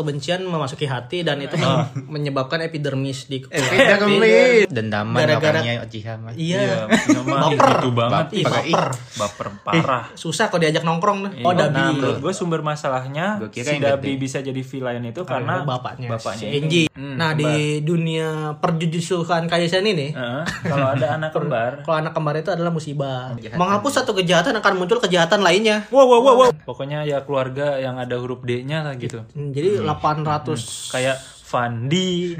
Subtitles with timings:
[0.00, 4.66] kebencian memasuki hati dan itu men- menyebabkan epidermis di Epidermis.
[4.66, 6.32] Dendaman Gara-gara- Uchiha mah.
[6.32, 6.88] Iya.
[6.88, 7.70] Nama Baper.
[7.70, 8.26] itu banget.
[8.32, 8.86] Ih, baper.
[9.14, 10.04] Baper parah.
[10.14, 11.32] Susah kalau diajak nongkrong tuh.
[11.42, 12.00] Oh, Iya, Dabi.
[12.00, 16.56] nah, gue sumber masalahnya si Dabi bisa jadi villain itu karena bapaknya, bapaknya si.
[16.56, 16.82] Enji.
[17.00, 22.36] Hmm, nah, di dunia perjujusuhan Kaisen ini, Heeh, kalau ada anak kembar kalau anak kembar
[22.36, 23.32] itu adalah musibah.
[23.56, 25.88] Menghapus satu kejahatan akan muncul kejahatan lainnya.
[25.88, 26.50] Wow, wow, wow, wow.
[26.68, 29.24] Pokoknya ya keluarga yang ada huruf D-nya lah gitu.
[29.32, 32.36] Hmm, Jadi 800 Kayak Fandi,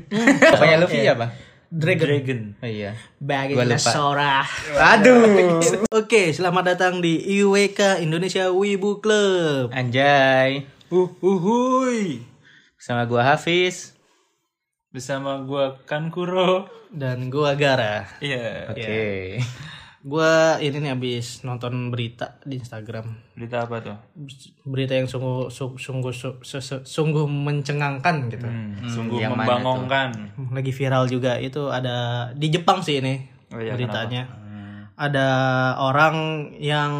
[0.52, 1.32] Pokoknya Luffy ya, Bang?
[1.70, 2.10] Dragon.
[2.10, 2.40] Dragon.
[2.60, 2.98] Oh iya.
[3.16, 3.54] Bagi.
[3.78, 4.42] Sora.
[4.76, 5.62] Aduh.
[6.02, 9.70] Oke, selamat datang di IWK Indonesia Wibu Club.
[9.72, 10.66] Anjay.
[10.90, 12.26] Uh, uhuy.
[12.74, 13.99] Sama gua Hafiz.
[14.90, 16.66] Bersama gua Kankuro.
[16.90, 18.10] Dan gua Gara.
[18.18, 18.74] Iya.
[18.74, 19.38] Oke.
[20.00, 23.06] Gua ini nih habis nonton berita di Instagram.
[23.38, 23.96] Berita apa tuh?
[24.66, 28.48] Berita yang sungguh su- sungguh su- su- su- sungguh mencengangkan gitu.
[28.48, 30.10] Hmm, sungguh yang membangongkan.
[30.50, 33.22] Lagi viral juga itu ada di Jepang sih ini
[33.52, 34.26] Oh iya, beritanya.
[34.96, 35.28] Ada
[35.78, 36.16] orang
[36.58, 36.92] yang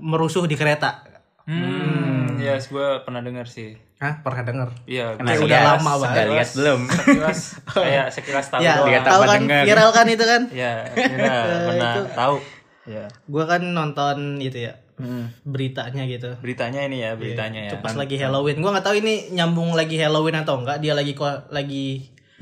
[0.00, 1.06] merusuh di kereta.
[1.46, 3.78] Hmm, yes, gue pernah dengar sih.
[4.02, 4.68] Hah, pernah denger?
[4.82, 6.10] Iya, Kena udah lama banget.
[6.10, 6.80] Udah lihat belum?
[6.90, 8.88] sekilas kayak sekilas tahu Ya, doang.
[8.90, 9.62] Lihat tahu apa kan dengar?
[9.62, 10.42] viral kan itu kan?
[10.50, 11.38] Ya, pernah,
[11.70, 12.36] pernah tahu.
[12.82, 13.04] Ya.
[13.24, 15.30] Gua kan nonton itu ya Hmm.
[15.42, 16.30] beritanya gitu.
[16.38, 17.70] Beritanya ini ya, beritanya ya.
[17.70, 18.58] Itu pas lagi Halloween.
[18.58, 20.78] Gua nggak tahu ini nyambung lagi Halloween atau enggak.
[20.78, 21.14] Dia lagi
[21.48, 21.86] lagi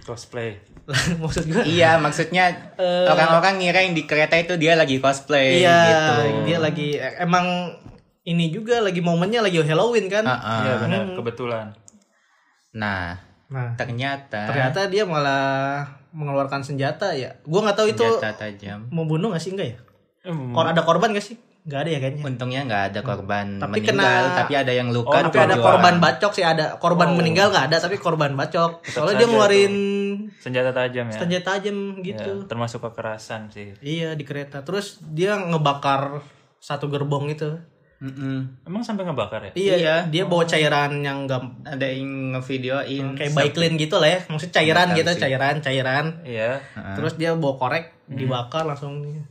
[0.01, 0.57] Cosplay.
[1.23, 2.73] maksud gua Iya, maksudnya
[3.07, 6.13] orang-orang ngira yang di kereta itu dia lagi cosplay iya gitu.
[6.43, 7.77] dia lagi emang
[8.23, 10.25] ini juga lagi momennya lagi Halloween kan.
[10.25, 10.37] Iya
[10.71, 10.79] ah.
[10.79, 11.67] benar, kebetulan.
[12.73, 17.35] Nah, Nah, ternyata ternyata dia malah mengeluarkan senjata ya.
[17.43, 18.87] Gua nggak tahu itu senjata tajam.
[18.89, 19.79] membunuh nggak sih enggak ya?
[20.23, 20.53] Hmm.
[20.53, 21.35] Kor ada korban gak sih?
[21.61, 22.23] Nggak ada ya kayaknya.
[22.25, 25.11] Untungnya nggak ada korban Tapi meninggal, kena- tapi ada yang luka.
[25.11, 25.99] Oh, tapi ada korban orang.
[26.01, 29.75] bacok sih ada korban meninggal nggak ada tapi korban bacok soalnya dia ngeluarin
[30.39, 31.19] Senjata tajam ya.
[31.19, 33.75] senjata tajam Ya, gitu termasuk kekerasan sih.
[33.81, 36.23] iya di kereta terus dia ngebakar
[36.57, 37.59] satu gerbong itu
[38.01, 38.65] Mm-mm.
[38.65, 39.53] Emang sampai ngebakar ya?
[39.53, 39.97] iya, Iya.
[40.07, 43.13] dia bawa cairan yang gam Ada yang ngevideoin.
[43.13, 44.21] kayak Baiklin gitu lah ya.
[44.27, 45.21] Maksudnya cairan Nggak tahu gitu sih.
[45.23, 46.05] cairan cairan.
[46.23, 46.51] Iya.
[46.97, 49.05] terus dia bawa korek dibakar langsung.
[49.05, 49.25] Dia-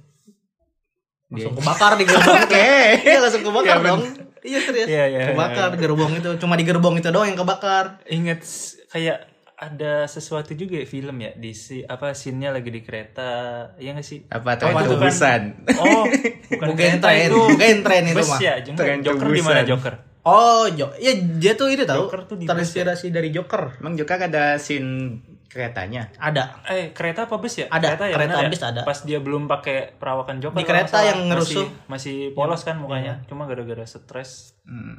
[1.32, 2.70] langsung kebakar di gerbong oke.
[3.00, 4.02] Iya langsung kebakar dong.
[4.40, 4.88] iya serius.
[4.88, 6.30] Iya, iya, kebakar gerbong itu.
[6.38, 8.02] Cuma di gerbong itu doang yang kebakar.
[8.06, 8.42] Ingat
[8.88, 9.29] kayak
[9.60, 13.30] ada sesuatu juga ya film ya di si apa scene-nya lagi di kereta.
[13.76, 14.24] Iya gak sih?
[14.26, 15.42] Apa Oh, tren itu bukan- tubusan?
[15.76, 16.04] Oh,
[16.56, 17.42] bukan Bukan tren, itu.
[17.52, 18.40] bukan tren itu Bus mah.
[18.40, 19.94] ya, Joker, Tren Joker di mana Joker?
[20.22, 22.08] Oh, Jo, ya dia tuh itu tahu.
[22.08, 23.76] Joker tuh bus terinspirasi dari Joker.
[23.78, 26.08] Emang juga ada scene keretanya.
[26.16, 26.64] Ada.
[26.66, 27.68] Eh, kereta apa bus ya?
[27.68, 28.50] Ada, kereta, ya, kereta benar ya?
[28.50, 28.82] bis ada.
[28.84, 30.54] Pas dia belum pakai perawakan Joker.
[30.54, 31.08] Di nggak kereta salah.
[31.10, 31.68] yang ngerusuh.
[31.86, 33.24] Masih, masih polos kan mukanya.
[33.26, 34.56] Cuma gara-gara stres.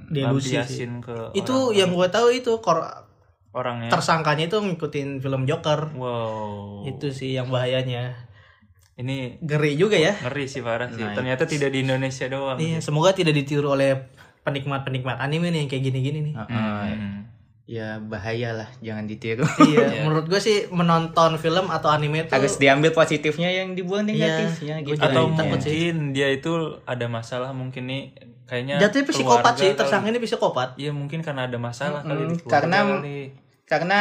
[0.08, 0.84] Delusi sih.
[1.00, 3.08] ke Itu yang gue tahu itu kor
[3.50, 3.90] orangnya.
[3.90, 5.90] tersangkanya itu ngikutin film Joker.
[5.94, 6.86] Wow.
[6.86, 8.28] Itu sih yang bahayanya.
[9.00, 10.12] Ini Ngeri juga ya.
[10.20, 11.00] ngeri sih parah sih.
[11.00, 12.60] Ternyata tidak di Indonesia doang.
[12.60, 14.12] Iya, semoga tidak ditiru oleh
[14.44, 16.34] penikmat-penikmat anime nih yang kayak gini-gini nih.
[16.36, 16.94] Heeh.
[16.96, 17.19] Hmm.
[17.70, 19.46] Ya bahaya lah, jangan ditiru.
[19.62, 24.82] Iya, menurut gue sih menonton film atau anime itu Harus diambil positifnya yang dibuang negatifnya
[24.82, 24.98] Iya, gitu.
[24.98, 26.50] gua Atau mungkin dia itu
[26.82, 28.10] ada masalah mungkin nih
[28.44, 29.78] kayaknya jatuhnya psikopat sih, kali.
[29.78, 30.68] tersangka ini psikopat.
[30.74, 33.20] Iya mungkin karena ada masalah kali di keluarga karena kali.
[33.62, 34.00] karena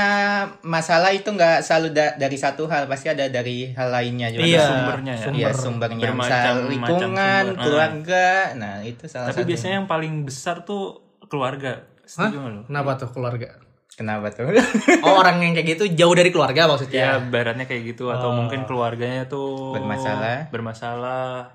[0.65, 4.49] masalah itu nggak selalu da- dari satu hal, pasti ada dari hal lainnya juga.
[4.49, 5.25] Iya, sumbernya ya.
[5.29, 7.53] Iya, sumbernya Bermacam- misal lingkungan, sumber.
[7.53, 7.61] Nah.
[7.61, 8.27] keluarga.
[8.57, 9.49] Nah, itu salah Tapi satu.
[9.53, 10.97] biasanya yang paling besar tuh
[11.29, 11.85] keluarga.
[12.09, 12.61] Setuju lu?
[12.65, 13.47] Kenapa tuh keluarga?
[13.91, 14.49] Kenapa tuh?
[15.05, 17.05] Oh, orang yang kayak gitu jauh dari keluarga Ya, maksudnya.
[17.21, 20.49] baratnya kayak gitu atau mungkin keluarganya tuh Bermasalah.
[20.49, 21.53] Bermasalah.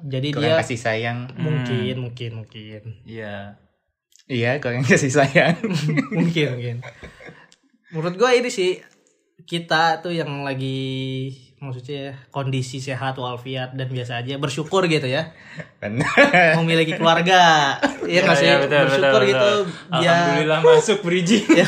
[0.00, 1.18] Jadi Kurang dia kasih sayang.
[1.34, 3.58] mungkin mungkin mungkin Iya.
[4.24, 5.58] Iya, kurang kasih sayang.
[6.16, 6.76] mungkin mungkin
[7.90, 8.78] menurut gua ini sih
[9.42, 15.28] kita tuh yang lagi maksudnya kondisi sehat walafiat dan biasa aja bersyukur gitu ya
[15.76, 16.56] Benar.
[16.56, 20.00] memiliki keluarga Iya nggak sih Iya, betul, bersyukur betul, gitu betul.
[20.00, 21.44] ya Alhamdulillah masuk bridging.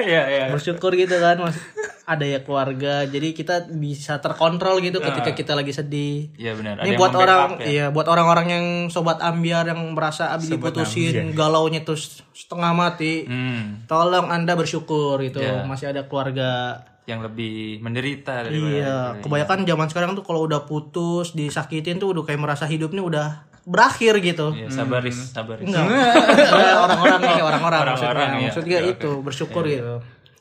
[0.00, 0.44] Iya, iya.
[0.48, 1.60] bersyukur gitu kan mas
[2.02, 6.80] ada ya keluarga jadi kita bisa terkontrol gitu ketika kita lagi sedih Iya benar.
[6.80, 7.66] Ini buat orang ya.
[7.66, 13.84] iya buat orang-orang yang sobat ambiar yang merasa abis diputusin galaunya terus setengah mati Hmm,
[13.84, 15.62] tolong anda bersyukur gitu Iya.
[15.62, 21.32] masih ada keluarga yang lebih menderita daripada iya kebanyakan zaman sekarang tuh kalau udah putus
[21.32, 23.26] disakitin tuh udah kayak merasa hidupnya udah
[23.62, 25.66] berakhir gitu Iya, sabar Riz, sabar Riz.
[25.66, 28.42] enggak Maksudnya orang-orang nih orang-orang maksudnya Orang-orang, ya.
[28.46, 29.94] maksudnya Oke, itu bersyukur gitu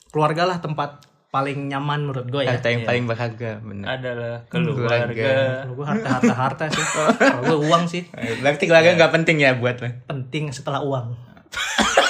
[0.09, 0.89] keluarga lah tempat
[1.29, 3.85] paling nyaman menurut gue ya Harta yang paling berharga, benar.
[3.93, 5.31] Adalah keluarga.
[5.61, 6.83] kalau gue harta harta harta sih
[7.29, 8.03] kalau gue uang sih
[8.41, 9.87] Berarti keluarga nggak penting ya buat lo.
[10.05, 11.05] penting setelah uang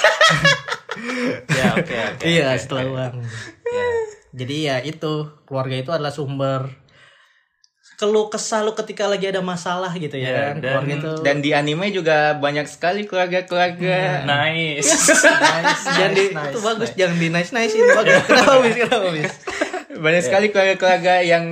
[1.50, 2.92] ya oke oke iya, oke, setelah oke.
[2.92, 3.12] uang.
[3.66, 3.84] Ya.
[4.32, 5.12] Jadi ya itu
[5.42, 6.70] keluarga itu adalah sumber
[7.96, 10.54] keluh kesah lu ketika lagi ada masalah gitu ya, Ya, kan.
[10.56, 14.24] dan- keluarga itu Dan di anime juga banyak sekali keluarga-keluarga.
[14.24, 14.88] nice
[15.96, 18.24] jangan di, itu bagus jangan di nice nice ini bagus.
[18.26, 18.74] Kenapa bis?
[18.78, 19.32] Kenapa bis?
[20.00, 21.44] Banyak sekali keluarga-keluarga yang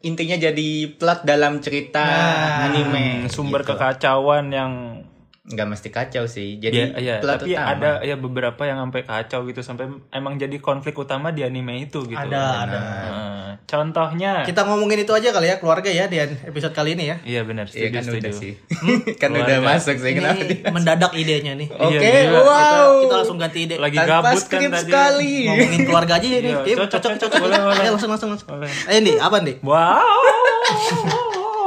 [0.00, 3.26] intinya jadi plot dalam cerita Nah, anime.
[3.26, 3.74] sumber gitu.
[3.74, 5.02] kekacauan yang
[5.46, 6.56] nggak mesti kacau sih.
[6.56, 7.70] ya, Jadi ya, plot tapi utama.
[7.72, 12.02] ada ya beberapa yang sampai kacau gitu sampai emang jadi konflik utama di anime itu
[12.02, 12.76] gitu Ada, ada.
[12.76, 17.16] Nah, contohnya Kita ngomongin itu aja kali ya keluarga ya di episode kali ini ya.
[17.22, 18.52] iya benar Iya setuju kan setuju udah sih.
[19.22, 19.70] kan udah Keluarga.
[19.70, 21.68] masuk sih kenapa Ini di- mendadak idenya nih.
[21.70, 22.40] Oke, Iya, gila.
[22.40, 22.50] wow.
[22.50, 23.76] Kita, kita langsung ganti ide.
[23.76, 25.32] lagi Tanpa gabut kan tadi sekali.
[25.46, 26.54] ngomongin keluarga aja ya nih.
[26.64, 27.28] Iya, cocok, cocok, cocok.
[27.28, 27.40] cocok.
[27.40, 27.78] Boleh, boleh.
[27.78, 28.48] Ayo langsung, langsung, langsung.
[28.50, 28.70] Boleh.
[28.84, 29.54] Ayo nih, apa nih?
[29.62, 30.18] wow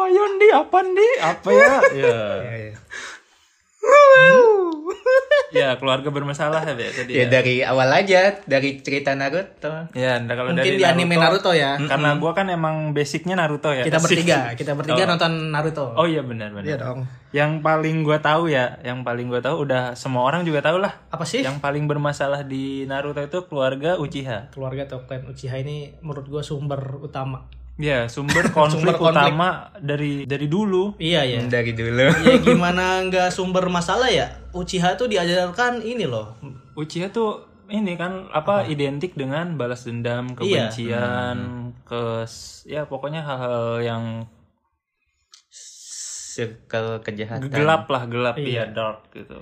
[0.01, 1.69] ayo di apa di apa ya
[2.01, 2.19] ya
[5.51, 9.89] ya keluarga bermasalah ya tadi Ya ya dari awal aja dari cerita Naruto.
[9.91, 11.73] ya nah, kalau Mungkin dari di anime Naruto ya.
[11.79, 15.89] karena gua kan emang basicnya Naruto ya Kita bertiga, kita bertiga nonton Naruto.
[15.91, 16.99] oh iya benar benar Iya dong.
[17.31, 20.93] yang paling gua tahu ya yang paling gua tahu udah semua orang juga tahu lah
[21.09, 21.41] Apa sih?
[21.41, 26.41] yang paling bermasalah di Naruto itu keluarga Uchiha Keluarga atau klan Uchiha ini menurut gua
[26.41, 27.49] sumber utama.
[27.79, 29.31] Ya sumber konflik, Sumber konflik.
[29.31, 29.49] utama
[29.79, 31.39] dari dari dulu Iya ya.
[31.47, 32.11] Dari dulu.
[32.27, 34.27] ya gimana nggak sumber masalah ya?
[34.51, 36.35] Uchiha tuh diajarkan ini loh.
[36.75, 40.73] Uchiha tuh ini kan apa, identik dengan balas dendam, Iya.
[40.73, 41.37] kebencian,
[41.85, 42.25] ke
[42.65, 44.03] ya pokoknya hal-hal yang
[46.29, 47.49] Circle kejahatan.
[47.49, 48.65] gelap lah, gelap Iya.
[48.65, 49.37] ya dark gitu.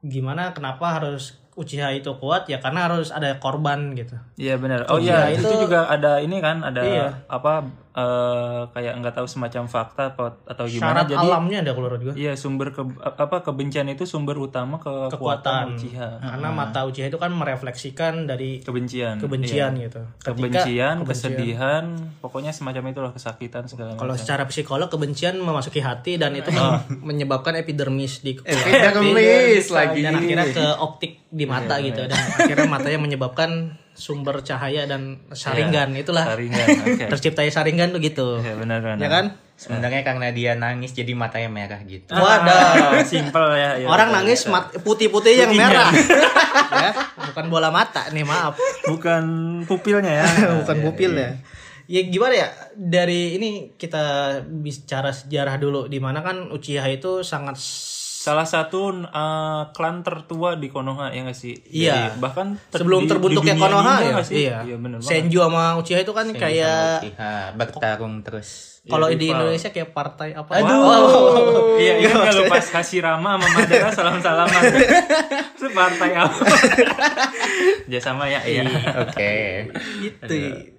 [0.00, 4.14] Gimana kenapa harus Uchiha itu kuat ya karena harus ada korban gitu.
[4.38, 4.86] Iya benar.
[4.86, 5.42] Oh iya, itu...
[5.42, 7.06] itu- juga ada ini kan, ada Iya.
[7.26, 7.66] apa
[7.98, 12.14] eh, kayak nggak tahu semacam fakta apa, atau gimana Syarat jadi alamnya ada kalau gua.
[12.14, 15.64] Iya, sumber ke, apa kebencian itu sumber utama kekuatan Kekuatan.
[15.74, 16.10] Uchiha.
[16.22, 19.18] Karena mata Uchiha itu kan merefleksikan dari Kebencian.
[19.18, 19.90] kebencian iya.
[19.90, 20.02] gitu.
[20.22, 21.84] Ketika Kebencian, kesedihan,
[22.18, 24.22] pokoknya semacam itulah kesakitan segala Kalau macam.
[24.22, 30.00] secara psikolog kebencian memasuki hati dan itu men- menyebabkan epidermis di Epidermis lagi.
[30.06, 35.90] dan akhirnya ke optik di mata gitu dan akhirnya matanya menyebabkan sumber cahaya dan saringan
[35.92, 37.04] itulah Saringan, oke.
[37.12, 38.96] terciptanya saringan tuh gitu Ya benar benar.
[38.96, 39.26] ya kan
[39.58, 42.14] Sebenarnya karena dia nangis jadi matanya merah gitu.
[42.14, 43.74] Ah, simple ya.
[43.74, 44.18] ya orang betul.
[44.22, 45.90] nangis mat- putih-putih yang merah
[46.86, 46.90] ya
[47.26, 48.54] bukan bola mata nih maaf
[48.86, 49.24] bukan
[49.66, 50.26] pupilnya ya.
[50.62, 51.34] bukan pupil ya
[51.90, 54.04] ya gimana ya dari ini kita
[54.46, 57.58] bicara sejarah dulu di mana kan Uchiha itu sangat
[58.18, 61.54] Salah satu uh, klan tertua di Konoha ya nggak sih?
[61.70, 62.10] Iya.
[62.10, 64.34] Jadi, bahkan ter- sebelum di- terbentuknya di Konoha ya nggak sih?
[64.42, 65.06] iya, Iya banget.
[65.06, 68.82] Senju sama Uchiha itu kan kayak Uchiha bertarung terus.
[68.88, 69.28] kalau di.
[69.28, 70.80] Indonesia kayak partai apa Aduh.
[70.80, 71.06] Wow.
[71.78, 74.62] Iya, iya nggak lu pas Hashirama sama Madara salam-salaman.
[75.54, 76.42] Itu partai apa?
[77.92, 78.66] ya sama ya, iya.
[78.98, 79.70] Oke.
[80.02, 80.77] gitu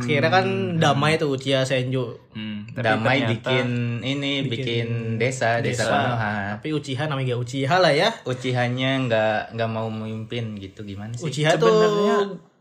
[0.00, 0.44] kira kan
[0.76, 3.66] damai tuh Uchiha Senju Hmm, tapi Damai ternyata- bikin
[4.02, 4.86] ini bikin
[5.16, 6.34] desa desa Konoha.
[6.52, 11.22] tapi Uchiha namanya gak Uchiha lah ya Uchihanya nggak nggak mau memimpin gitu gimana sih?
[11.24, 11.70] Uchiha tuh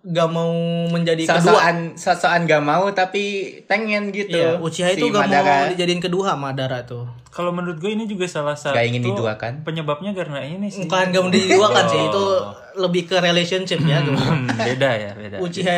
[0.03, 0.51] gak mau
[0.85, 3.23] menjadi kedua Sosokan sosokan gak mau tapi
[3.63, 4.35] pengen gitu.
[4.35, 5.71] Iya, Uchiha itu Si gak mau Madara.
[5.71, 9.63] dijadiin kedua Madara tuh Kalau menurut gue ini juga salah satu Gak ingin diduakan.
[9.63, 10.85] penyebabnya karena ini sih.
[10.85, 12.23] bukan gak mau diduakan sih itu
[12.75, 15.37] lebih ke relationship ya tuh Hmm, beda ya, beda.
[15.39, 15.73] Uchiha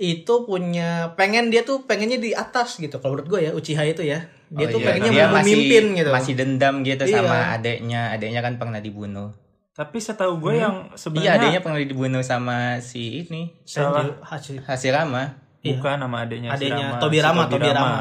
[0.00, 4.02] itu punya pengen dia tuh pengennya di atas gitu kalau menurut gue ya Uchiha itu
[4.02, 7.14] ya dia Oh tuh iya, pengennya dia masih, memimpin gitu Masih dendam gitu Iya.
[7.14, 8.00] sama adeknya.
[8.10, 9.28] Adeknya kan pernah dibunuh.
[9.70, 15.36] Tapi setahu gue yang Iya, sebenarnya adeknya pernah dibunuh sama si ini Senju Hachi- Hashirama.
[15.60, 17.98] bukan nama adiknya Adiknya, Shirama, si Tobirama, Tobirama.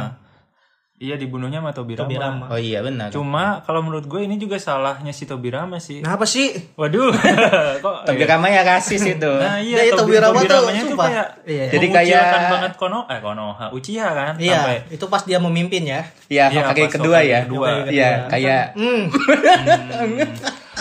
[0.97, 2.09] Iya dibunuhnya sama Tobirama.
[2.09, 2.45] Tobirama.
[2.49, 3.13] Oh iya benar.
[3.13, 6.01] Cuma kalau menurut gue ini juga salahnya si Tobirama sih.
[6.01, 6.57] Nah apa sih?
[6.73, 7.13] Waduh.
[7.85, 9.29] Kok Tobirama ya rasis itu.
[9.31, 11.05] Nah Nah, iya Tobi- Tobirama tuh, Tobiramanya tuh sumpah.
[11.07, 11.65] kayak Iya.
[11.69, 16.01] Jadi kayak- banget Kono eh Konoha Uchiha kan Iya, sampai itu pas dia memimpin ya.
[16.27, 17.39] Iya, Iya, pas kedua ya.
[17.45, 17.67] kedua.
[17.85, 19.01] Iya, kayak Hmm.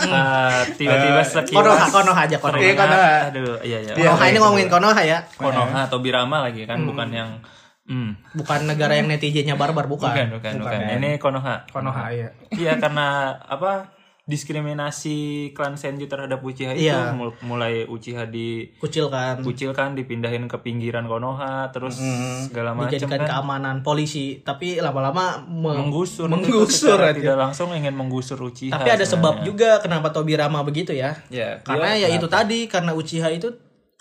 [0.06, 2.60] ah, tiba-tiba sekilas Konoha, Konoha aja, Konoha.
[2.60, 3.12] Iya, Konoha.
[3.28, 3.92] Aduh, iya iya.
[3.92, 4.08] Iya.
[4.08, 5.18] Konoha ini ngomongin Konoha ya.
[5.34, 7.30] Konoha Tobirama lagi kan bukan yang
[7.86, 10.10] hmm, Bukan negara yang netizennya barbar, bukan.
[10.10, 10.78] bukan bukan bukan.
[10.96, 11.64] Ini Konoha.
[11.68, 12.28] Konoha ya.
[12.50, 13.06] Iya karena
[13.40, 13.94] apa
[14.26, 15.16] diskriminasi
[15.52, 17.12] klan Senju terhadap Uchiha itu Iya.
[17.12, 18.26] mul- mulai Uchiha
[18.76, 21.98] Kucilkan, dikucilkan dipindahin ke pinggiran Konoha terus
[22.42, 27.14] segala macam dijadikan kan keamanan polisi, tapi lama-lama me- menggusur menggusur aja.
[27.14, 29.46] tidak langsung ingin menggusur Uchiha Tapi ada sebab sebenarnya.
[29.46, 31.14] juga kenapa Tobirama begitu ya.
[31.28, 33.54] ya Karena ya itu tadi karena Uchiha itu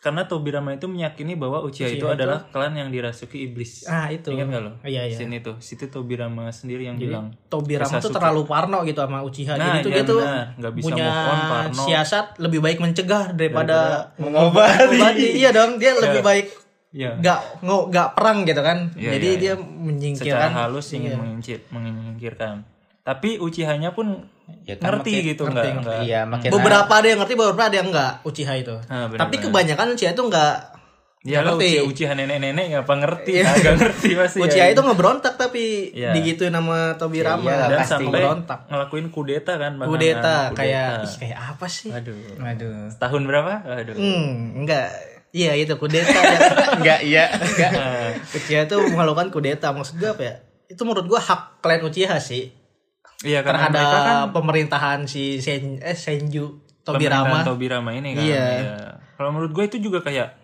[0.06, 3.90] karena Tobirama itu meyakini bahwa Uchiha, itu adalah klan yang dirasuki iblis.
[3.90, 4.30] Ah itu.
[4.30, 4.72] Ingat gak lo?
[4.86, 5.18] Iya iya.
[5.18, 5.58] Scene itu.
[5.58, 7.34] Situ Tobirama sendiri yang bilang.
[7.50, 8.14] Tobirama tuh Sasuke.
[8.14, 9.58] terlalu parno gitu sama Uchiha.
[9.58, 10.46] Nah, Jadi tuh iya dia tuh benar.
[10.62, 11.82] Nggak bisa punya on, parno.
[11.82, 13.78] siasat lebih baik mencegah daripada
[14.22, 14.94] Mengobati.
[14.94, 15.26] mengobati.
[15.42, 16.48] iya dong, dia lebih baik
[16.96, 17.12] Iya.
[17.20, 18.78] nggak nggak perang gitu kan.
[18.96, 22.75] Iya, Jadi iya, dia Secara menyingkirkan halus ingin mengincir, menyingkirkan.
[23.06, 24.26] Tapi Uchiha-nya pun
[24.62, 26.00] Ya, kan ngerti makin- gitu enggak enggak.
[26.02, 28.76] Iya, makin beberapa ada yang ngerti, beberapa ada yang enggak Uchiha itu.
[28.84, 29.46] Ah, benar, Tapi benar.
[29.48, 30.56] kebanyakan Uchiha itu enggak
[31.24, 31.70] Ya lo ngerti.
[31.72, 34.38] Uchiha, Uchiha nenek-nenek nggak apa ngerti, agak ngerti pasti.
[34.38, 34.44] ya.
[34.44, 36.14] Uchiha itu ngeberontak tapi Iya.
[36.14, 37.94] digituin nama Tobirama Iya, iyalah, dan pasti.
[37.96, 38.22] sampai
[38.68, 39.72] ngelakuin kudeta kan.
[39.76, 40.36] Kudeta Kudeta.
[40.54, 41.90] kayak ih, kayak apa sih?
[41.90, 42.14] Aduh.
[42.36, 42.94] Waduh.
[42.96, 43.52] Tahun berapa?
[43.64, 43.94] Aduh.
[43.96, 44.90] Hmm, enggak.
[45.32, 46.38] Iya itu kudeta ya.
[46.76, 47.72] Enggak, iya, enggak.
[47.72, 49.70] Nah, Uchiha itu melakukan kudeta.
[49.72, 50.36] Maksud gue apa ya?
[50.68, 52.54] Itu menurut gua hak klan Uchiha sih.
[53.24, 57.38] Iya karena Terhadap mereka kan pemerintahan si Sen, eh, Senju pemerintahan Tobirama.
[57.48, 58.24] Tobirama ini kan.
[58.26, 58.48] Iya.
[58.60, 58.78] Iya.
[59.16, 60.36] Kalau menurut gue itu juga kayak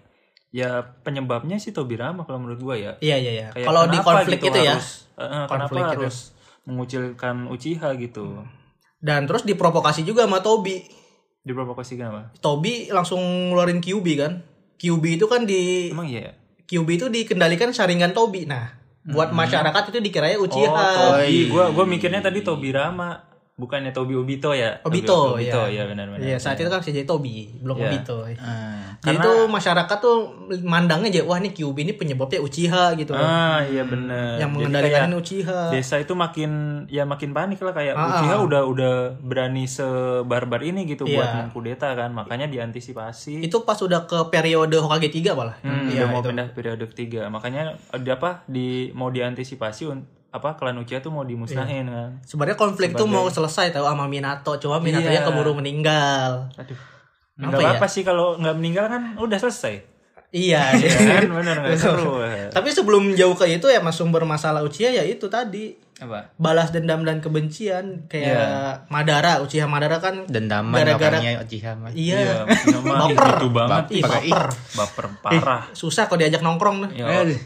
[0.52, 2.92] ya penyebabnya sih Tobirama kalau menurut gue ya.
[3.04, 3.48] Iya iya iya.
[3.52, 4.74] Kalau di kenapa konflik gitu itu ya.
[4.80, 5.92] harus, eh, kenapa Konflik itu.
[5.92, 6.18] harus
[6.64, 8.26] mengucilkan Uchiha gitu.
[9.02, 10.86] Dan terus diprovokasi juga sama Tobi.
[11.42, 12.30] Diprovokasi kenapa?
[12.38, 14.46] Tobi langsung ngeluarin Kyubi kan.
[14.78, 16.34] Kyubi itu kan di Emang iya ya?
[16.70, 18.46] Kyubi itu dikendalikan Sharingan Tobi.
[18.46, 20.86] Nah, buat masyarakat itu dikiranya Oh, Uchiha.
[20.94, 21.50] Tobi.
[21.50, 23.18] Gua gua mikirnya tadi Tobirama,
[23.62, 24.82] bukannya Tobi Obito ya?
[24.82, 25.54] Obito, Tobi, ya.
[25.54, 26.18] Obito, ya benar-benar.
[26.20, 27.86] Iya, saat itu kan masih jadi Tobi, belum Iya.
[27.88, 28.18] Obito.
[28.36, 28.98] Ah.
[29.00, 30.18] Jadi tuh masyarakat tuh
[30.62, 33.12] mandangnya aja, wah nih Kyubi ini penyebabnya Uchiha gitu.
[33.12, 33.22] loh.
[33.22, 34.38] Ah, iya benar.
[34.38, 35.70] yang mengendalikan Uchiha.
[35.70, 36.52] desa itu makin
[36.88, 38.42] ya makin panik lah kayak Ah, Uchiha ah.
[38.42, 41.16] udah udah berani sebarbar ini gitu Iya.
[41.16, 43.42] buat mengkudeta kan, makanya diantisipasi.
[43.42, 45.58] Itu pas udah ke periode Hokage 3 malah.
[45.62, 46.30] Hmm, Iya, udah mau itu.
[46.30, 49.84] pindah periode ketiga, makanya ada apa di mau diantisipasi
[50.32, 51.92] apa klan Uchiha tuh mau dimusnahin Iya.
[51.92, 52.10] kan.
[52.24, 55.28] Sebenarnya konflik tuh mau selesai tahu sama Minato, cuma Minato nya Iya.
[55.28, 56.48] keburu meninggal.
[56.56, 56.80] Aduh.
[57.36, 57.72] Apa Enggak ya?
[57.74, 59.76] apa sih kalau nggak meninggal kan udah selesai.
[60.32, 60.64] Iya.
[60.80, 62.24] Ya kan nggak seru.
[62.48, 66.34] Tapi sebelum jauh ke itu ya mas sumber masalah Uchiha ya itu tadi Apa?
[66.36, 68.46] balas dendam dan kebencian kayak Iya.
[68.88, 71.94] Madara Uchiha Madara kan Dendaman Gara-gara- Uchiha mah.
[71.94, 73.26] iya Nama Baper.
[73.32, 73.84] gitu banget.
[73.92, 74.44] Ih, Ih, baper.
[74.74, 75.64] baper parah.
[75.72, 76.90] susah kalau diajak nongkrong tuh.
[76.96, 77.38] Ya, aduh.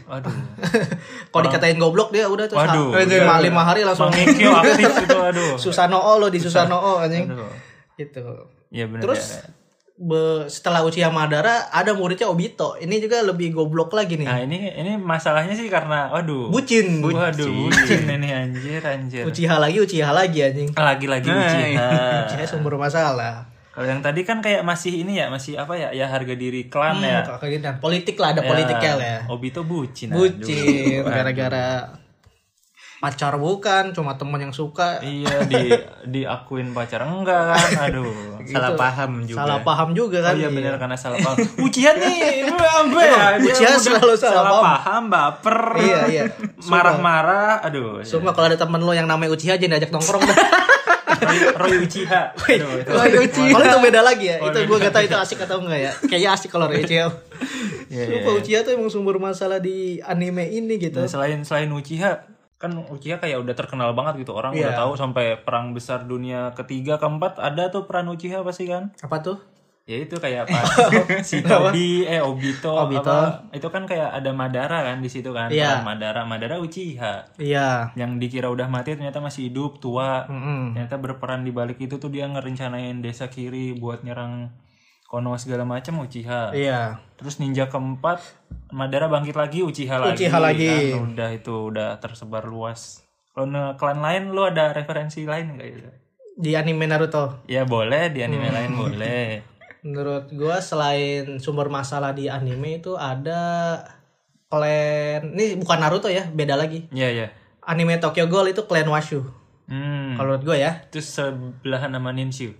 [1.30, 2.96] kalau dikatain goblok dia udah tuh Waduh.
[2.98, 5.54] lima, lima hari langsung Bang Ekyo aktif itu aduh.
[5.56, 7.52] Susanoo lo di Susanoo anjing Aduh.
[7.94, 8.24] gitu
[8.68, 9.02] Iya benar.
[9.04, 9.52] terus ya.
[9.98, 14.70] Be- setelah Uchiha Madara ada muridnya Obito ini juga lebih goblok lagi nih Nah, ini
[14.70, 16.48] ini masalahnya sih karena waduh.
[16.48, 19.24] bucin Waduh, bucin ini anjir anjir.
[19.24, 21.88] Uchiha lagi Uchiha lagi anjing Lagi-lagi Uchiha.
[22.24, 25.92] Uchiha sumber masalah Kalau yang tadi kan kayak masih ini ya, masih apa ya?
[25.92, 27.20] Ya harga diri klan ya.
[27.22, 27.60] Hmm, gitu.
[27.60, 30.08] Dan politik lah ada Ya, politiknya lah ya Obito bucin.
[30.10, 31.92] bucin gara-gara
[32.96, 35.68] pacar bukan cuma temen yang suka Iya di
[36.08, 37.92] diakuin pacar enggak kan?
[37.92, 38.08] Aduh.
[38.46, 39.38] Salah paham juga.
[39.42, 41.36] salah paham juga Oh kan iya benar karena salah paham.
[41.66, 42.54] Ujian nih, lu
[43.02, 43.42] ya.
[43.42, 44.62] Ujian selalu salah paham.
[44.62, 45.58] paham, baper.
[45.82, 46.22] Iya, iya.
[46.70, 48.06] Marah-marah, aduh.
[48.06, 50.22] Cuma kalau ada temen lo yang namanya Uchiha aja diajak nongkrong.
[51.26, 52.38] Roy, Roy Uchiha.
[52.38, 52.90] Aduh, itu.
[52.94, 53.50] Roy Uchiha.
[53.50, 54.38] Kalau itu beda lagi ya.
[54.38, 55.92] Oh, itu gue gak tahu itu asik atau enggak ya.
[56.06, 57.06] Kayaknya asik kalau Roy Uchiha.
[57.90, 61.02] Iya, Sumpah Uchiha tuh emang sumber masalah di anime ini gitu.
[61.02, 64.68] Nah, selain selain Uchiha kan Uchiha kayak udah terkenal banget gitu orang Iya.
[64.68, 69.20] udah tahu sampai perang besar dunia ketiga keempat ada tuh peran Uchiha pasti kan Apa
[69.20, 69.36] tuh?
[69.84, 70.66] ya itu kayak apa
[71.22, 73.06] si Tobi eh Obito, Obito.
[73.06, 75.78] apa itu kan kayak ada Madara kan di situ kan Iya.
[75.78, 77.94] peran Madara Madara Uchiha Iya.
[77.94, 80.74] yang dikira udah mati ternyata masih hidup tua Mm-mm.
[80.74, 84.50] ternyata berperan di balik itu tuh dia ngerencanain desa kiri buat nyerang
[85.06, 86.98] Konoha segala macam Uchiha Iya.
[87.14, 88.18] terus ninja keempat
[88.68, 90.66] Madara bangkit lagi Uchiha lagi Uchiha lagi.
[90.92, 95.90] kan udah itu udah tersebar luas kalau klan lain lu ada referensi lain nggak gitu
[96.36, 97.46] Di anime Naruto.
[97.46, 98.56] ya boleh di anime Hmm.
[98.56, 99.28] lain boleh
[99.86, 103.78] Menurut gua selain sumber masalah di anime itu ada
[104.46, 106.86] klan ini bukan Naruto ya, beda lagi.
[106.90, 107.26] Iya ya
[107.62, 109.22] Anime Tokyo Ghoul itu klan Washu.
[109.64, 110.14] hmm.
[110.14, 110.82] Kalau menurut gua ya.
[110.82, 112.50] itu sebelahan nama Ninshu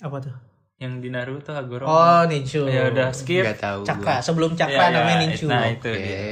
[0.00, 0.34] Apa tuh?
[0.76, 2.66] Yang di Naruto Hagoromo Oh, Ninshu.
[2.66, 3.80] ya udah skip Enggak tahu.
[3.82, 5.46] Cakra, sebelum Ya, Cakra ya, namanya Ninshu.
[5.46, 5.96] nah itu Oke.
[5.96, 6.22] dia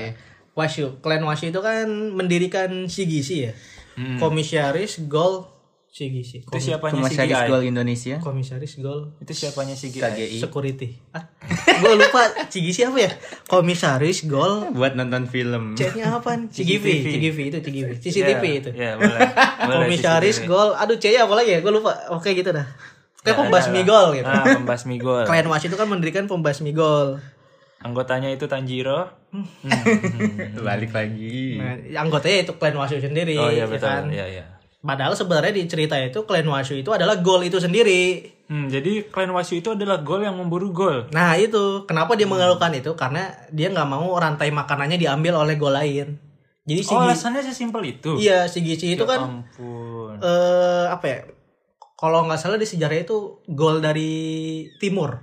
[0.52, 3.52] Washu, klan Washu itu kan mendirikan Shigishi ya.
[3.94, 4.18] Hmm.
[4.18, 5.48] Komisaris Gold
[5.88, 6.40] Shigishi.
[6.42, 8.16] itu siapanya Komisaris CGI Gol Indonesia.
[8.18, 10.38] Komisaris Gold itu siapanya CGI KGI.
[10.38, 10.88] Security.
[11.12, 11.24] Ah,
[11.74, 13.12] gue lupa Shigishi apa ya?
[13.46, 15.72] Komisaris Gold Buat nonton film.
[15.72, 16.36] C-nya apa?
[16.46, 17.88] CGV, CGV itu CGV.
[17.98, 18.70] CCTV Ya, itu.
[18.74, 19.20] ya boleh
[19.68, 20.48] boleh Komisaris CCTV.
[20.48, 20.72] Gold.
[20.74, 21.60] Aduh, C-nya apa lagi ya?
[21.60, 21.92] Gue lupa.
[22.10, 22.64] Oke gitu dah.
[23.22, 24.26] Kayak Ya, pembasmi gol gitu.
[24.26, 27.22] ah pembasmi gol Klan Washi itu kan mendirikan pembasmi gol.
[27.78, 29.06] anggotanya itu Tanjiro
[30.62, 31.56] Balik lagi.
[31.56, 33.34] Nah, anggotanya itu klan Washi sendiri.
[33.36, 34.04] oh iya ya betul kan?
[34.08, 34.44] iya iya
[34.82, 38.18] Padahal sebenarnya di cerita itu Clan Washu itu adalah goal itu sendiri.
[38.44, 41.06] Hmm, jadi Clan Washu itu adalah gol yang memburu gol.
[41.08, 45.70] Nah itu kenapa dia mengeluhkan itu karena dia nggak mau rantai makanannya diambil oleh gol
[45.70, 46.18] lain.
[46.62, 48.18] Jadi si Oh, alasannya sesimpel itu.
[48.18, 50.18] iya si Gici itu Ya kan ampun.
[50.18, 51.18] eh apa ya?
[52.02, 53.16] Kalau nggak salah di sejarah itu
[53.46, 54.10] gol dari
[54.76, 55.22] timur,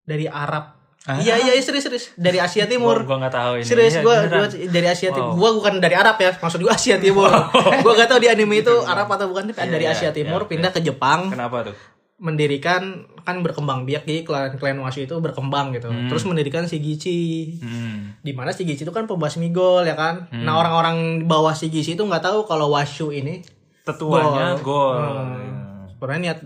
[0.00, 0.70] dari Arab.
[1.04, 2.96] Iya iya iya, serius serius dari Asia Gua, Timur.
[3.04, 3.66] gua nggak tahu ini.
[3.66, 4.48] Serius gue beneran.
[4.70, 5.36] dari Asia Timur.
[5.36, 7.28] Gua bukan dari Arab ya, maksud gue Asia Timur.
[7.84, 10.48] Gua gak tahu di anime itu Arab atau bukan tapi dari Iya, Asia Timur iya,
[10.48, 11.76] pindah ke Jepang Kenapa tuh?
[12.14, 15.92] mendirikan kan berkembang biak jadi klan klan Washu itu berkembang gitu.
[16.08, 17.58] Terus mendirikan Shigichi.
[17.60, 18.16] Hmm.
[18.22, 20.32] Di mana Shigichi itu kan pembasmi gol ya kan.
[20.32, 23.44] Nah, orang-orang di bawah Shigichi itu nggak tahu kalau Washu ini
[23.84, 24.96] Tetuanya gol.
[24.96, 25.63] Hmm.
[26.04, 26.38] Sebenarnya niat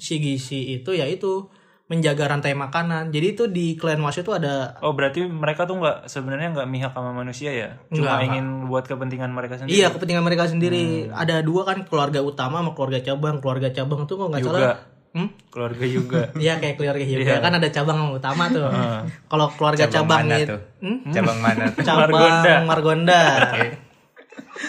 [0.00, 1.46] Shigichi itu ya itu
[1.92, 3.12] menjaga rantai makanan.
[3.12, 6.92] Jadi itu di klan Washu itu ada Oh berarti mereka tuh nggak sebenarnya nggak mihak
[6.96, 7.76] sama manusia ya?
[7.92, 9.76] Cuma Nggak, ingin buat kepentingan mereka sendiri.
[9.76, 11.12] Iya kepentingan mereka sendiri.
[11.12, 11.20] Hmm.
[11.20, 13.44] Ada dua kan keluarga utama sama keluarga cabang.
[13.44, 14.56] Keluarga cabang tuh kok nggak Juga.
[14.56, 14.76] salah.
[15.12, 15.28] Hmm?
[15.52, 16.20] Keluarga juga.
[16.40, 18.64] Iya kayak keluarga juga kan ada cabang yang utama tuh.
[19.30, 20.60] Kalau keluarga Cabang cabang, mana itu tuh?
[20.80, 20.98] Hmm?
[21.12, 21.82] Cabang mana tuh?
[21.84, 22.54] cabang Margonda.
[22.64, 23.22] Margonda.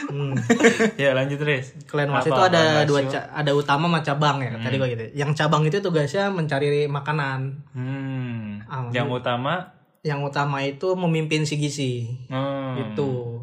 [0.09, 0.33] Hmm.
[1.03, 1.73] ya lanjut terus.
[1.85, 5.05] Klan Was Apa, itu ada dua ada utama sama cabang ya tadi gua gitu.
[5.13, 7.39] Yang cabang itu tugasnya mencari makanan.
[7.73, 8.61] Hmm.
[8.65, 9.73] Ah, Yang utama.
[10.03, 11.93] Yang utama itu memimpin si gizi.
[12.27, 12.91] Hmm.
[12.91, 13.39] Itu.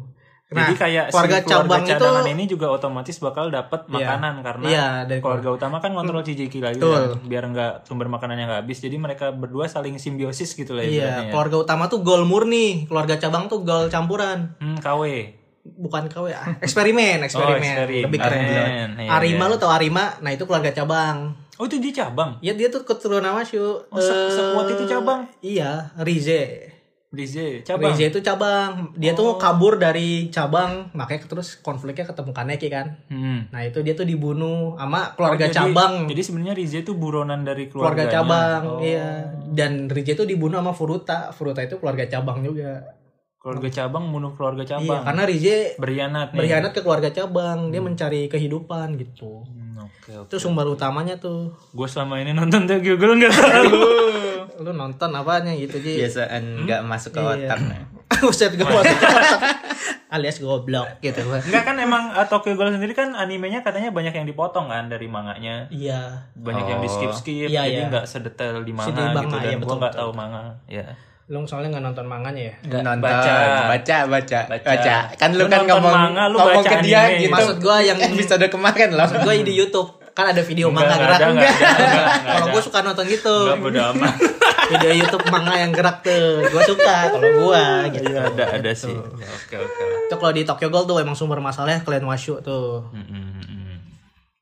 [0.51, 4.65] Jadi kayak Nah, keluarga si keluarga cabang itu ini juga otomatis bakal dapat makanan karena
[4.67, 7.15] Iya, dari keluarga utama kan kontrol Ciciki lagi Betul.
[7.15, 8.83] kan, biar nggak sumber makanannya nggak habis.
[8.83, 11.31] Jadi mereka berdua saling simbiosis gitu lah Iya, ya.
[11.31, 14.51] keluarga utama tuh gol murni, keluarga cabang tuh gol campuran.
[14.59, 15.39] Hmm, KW.
[15.61, 17.53] Bukan KW, ah, eksperimen, eksperimen.
[17.53, 18.05] Oh, eksperimen.
[18.05, 18.89] Lebih keren.
[18.97, 19.51] Iya, Arima iya.
[19.51, 20.17] lu tau Arima?
[20.17, 21.37] Nah, itu keluarga cabang.
[21.55, 22.41] Oh itu dia cabang.
[22.41, 23.61] Ya dia tuh keturunan Washu.
[23.61, 25.29] Oh, se- Eh, sekuat itu cabang?
[25.39, 26.73] Iya, Rize.
[27.11, 27.91] Rize cabang.
[27.91, 28.95] Rize itu cabang.
[28.95, 32.87] Dia tuh kabur dari cabang, makanya terus konfliknya ketemu Kaneki kan.
[33.05, 33.51] Hmm.
[33.51, 35.93] Nah, itu dia tuh dibunuh sama keluarga Oh, Jadi- cabang.
[36.07, 39.27] Jadi sebenarnya Rize itu buronan dari keluarga cabang, Oh, iya.
[39.43, 41.29] Dan Rize itu dibunuh sama Furuta.
[41.29, 42.95] Furuta itu keluarga cabang juga.
[43.41, 45.01] Keluarga cabang bunuh keluarga Iya, cabang.
[45.01, 46.37] karena Rize Berkhianat nih.
[46.37, 49.41] berkhianat ke keluarga cabang, dia mencari kehidupan gitu.
[49.43, 50.29] Hmm, Oke, oke.
[50.29, 51.49] Itu sumber utamanya tuh.
[51.71, 53.73] Gue selama ini nonton Tokyo Ghoul nggak tahu.
[54.63, 55.97] Lu nonton apanya gitu, Ji?
[55.97, 57.29] Biasaan nggak masuk ke Iya.
[57.49, 57.59] otak.
[57.63, 57.81] nah.
[58.21, 59.41] Buset gue masuk ke otak.
[60.13, 61.23] alias goblok gitu.
[61.23, 65.07] Enggak kan emang uh, Tokyo Ghoul sendiri kan animenya katanya banyak yang dipotong kan dari
[65.07, 65.65] manganya.
[65.71, 66.29] Iya.
[66.35, 67.89] Banyak yang di skip skip Iya, jadi iya.
[67.89, 70.01] nggak sedetail di manga gitu dan iya, gua betul, nggak betul.
[70.03, 70.43] tahu manga.
[70.67, 70.85] Ya.
[71.31, 72.55] Lu soalnya nggak nonton manganya ya?
[72.61, 73.33] Nggak, Nonton, baca.
[73.65, 74.67] baca, baca, Baca.
[74.67, 74.95] baca.
[75.15, 77.19] Kan lu Lu kan nonton ngomong, manga, lu ngomong baca ke dia anime.
[77.21, 77.31] gitu.
[77.31, 79.07] Maksud gua yang- episode kemarin loh.
[79.17, 81.15] Gue di YouTube kan ada video Enggak, manga enggak gerak.
[81.15, 81.87] ada, enggak ada, enggak,
[82.19, 83.35] enggak Kalau gue suka nonton gitu.
[83.41, 84.15] Enggak bodo amat.
[84.71, 86.27] Video YouTube manga yang gerak tuh.
[86.45, 88.07] Gue suka kalau gua gitu.
[88.07, 88.91] Iya, ada ada sih.
[88.91, 89.83] Ya, Oke oke.
[90.05, 92.87] Itu kalau di Tokyo Ghoul tuh emang sumber masalahnya Clan Washu tuh.
[92.89, 93.75] Mm, mm, mm.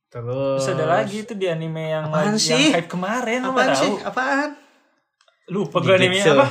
[0.07, 2.57] Terus Terus ada lagi tuh di anime yang Apaan lagi- sih?
[2.63, 3.89] yang hype kemarin Apaan sih?
[3.91, 4.01] tahu?
[4.03, 4.49] Apaan?
[5.47, 6.47] Lupa gue animenya apa?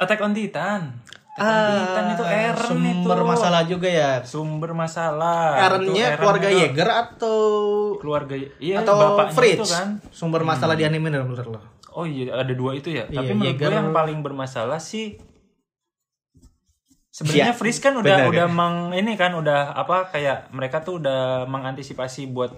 [0.00, 0.80] Attack on Titan.
[1.30, 2.56] Attack on Titan itu Eren itu.
[2.56, 4.12] Ah, sumber masalah juga ya.
[4.22, 5.60] Sumber masalah.
[5.60, 7.38] Erennya Itu Eren keluarga itu Yeager atau
[7.96, 9.54] Keluarga iya atau bapaknya Fritz?
[9.54, 9.88] itu kan.
[10.10, 11.60] Sumber masalah di anime dalam menurut lo?
[11.92, 13.04] Oh iya ada dua itu ya.
[13.04, 15.20] Iya, Tapi menurut gue Yeager- yang paling bermasalah sih
[17.10, 18.50] sebenarnya Iya, Fritz kan udah benar, udah ya.
[18.50, 22.54] meng ini kan udah apa kayak mereka tuh udah mengantisipasi buat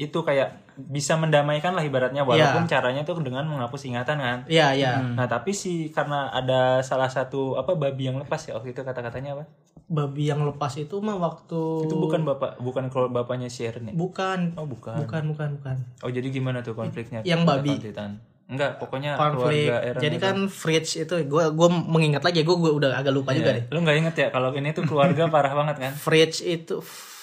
[0.00, 2.72] itu kayak bisa mendamaikan lah ibaratnya walaupun Iya.
[2.72, 4.38] caranya tuh dengan menghapus ingatan kan.
[4.48, 4.92] Iya, iya.
[4.96, 9.36] Nah tapi sih karena ada salah satu apa babi yang lepas ya waktu itu kata-katanya
[9.36, 9.44] apa?
[9.86, 13.92] Babi yang lepas itu mah waktu Itu bukan bapak bukan kalau bapaknya si Eren ya?
[13.92, 14.96] bukan Oh bukan.
[14.98, 15.76] bukan bukan bukan.
[16.00, 17.20] Oh jadi gimana tuh konfliknya?
[17.22, 17.76] Yang babi.
[17.76, 18.22] Titan?
[18.46, 19.68] Enggak, pokoknya Konflik.
[19.68, 20.24] keluarga Jadi itu.
[20.24, 23.68] kan Fritz itu gue gua mengingat lagi gue gua udah agak lupa juga deh.
[23.68, 25.92] Lu nggak inget ya kalau ini tuh keluarga parah banget kan?
[25.92, 26.80] Fritz itu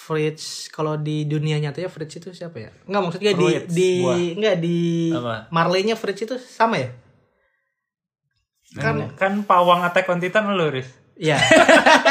[0.08, 2.70] Fritz kalau di dunia nyata ya Fritz itu siapa ya?
[2.88, 4.16] Enggak maksudnya di Fruits, di buah.
[4.40, 4.78] enggak di
[5.12, 5.34] Apa?
[5.52, 6.88] Marley-nya Fritz itu sama ya?
[8.72, 10.88] Kan kan pawang Attack on Titan lu, Riz.
[11.14, 11.36] Iya.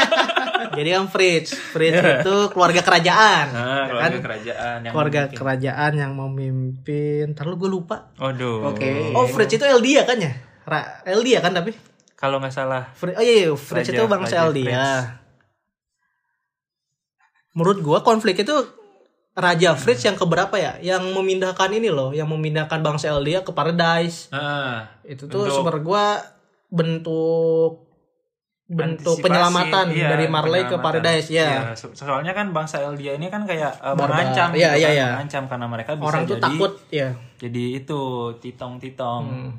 [0.77, 3.45] Jadi kan Fritz, Fritz itu keluarga kerajaan.
[3.49, 4.21] Nah, ya keluarga kan?
[4.21, 7.33] kerajaan yang Keluarga kerajaan yang memimpin.
[7.33, 8.13] Ntar lu gue lupa.
[8.17, 8.73] Waduh.
[8.73, 9.13] Oke.
[9.13, 10.33] Oh, Fritz itu Eldia kan ya?
[10.65, 11.73] Ra Eldia kan tapi?
[12.13, 12.89] Kalau nggak salah.
[12.93, 14.65] Fri- oh iya, iya, Fritz Raja- itu bangsa Raja Eldia.
[14.65, 15.25] Fritz.
[17.57, 18.53] Menurut gua konflik itu
[19.33, 20.77] Raja Fritz yang keberapa ya?
[20.77, 24.29] Yang memindahkan ini loh, yang memindahkan bangsa Eldia ke Paradise.
[24.29, 26.21] Ah, Itu tuh sumber gua
[26.67, 27.85] bentuk
[28.67, 30.83] bentuk penyelamatan Iya, dari Marley ke penyelamatan.
[30.83, 31.47] Paradise ya.
[31.47, 34.27] Iya, so- soalnya kan bangsa Eldia ini kan kayak uh, Barbar.
[34.27, 35.07] mengancam Iya, gitu kan, iya.
[35.15, 37.09] mengancam karena mereka bisa Orang tuh jadi takut ya.
[37.39, 38.01] jadi itu
[38.37, 39.23] titong-titong.
[39.23, 39.51] Hmm.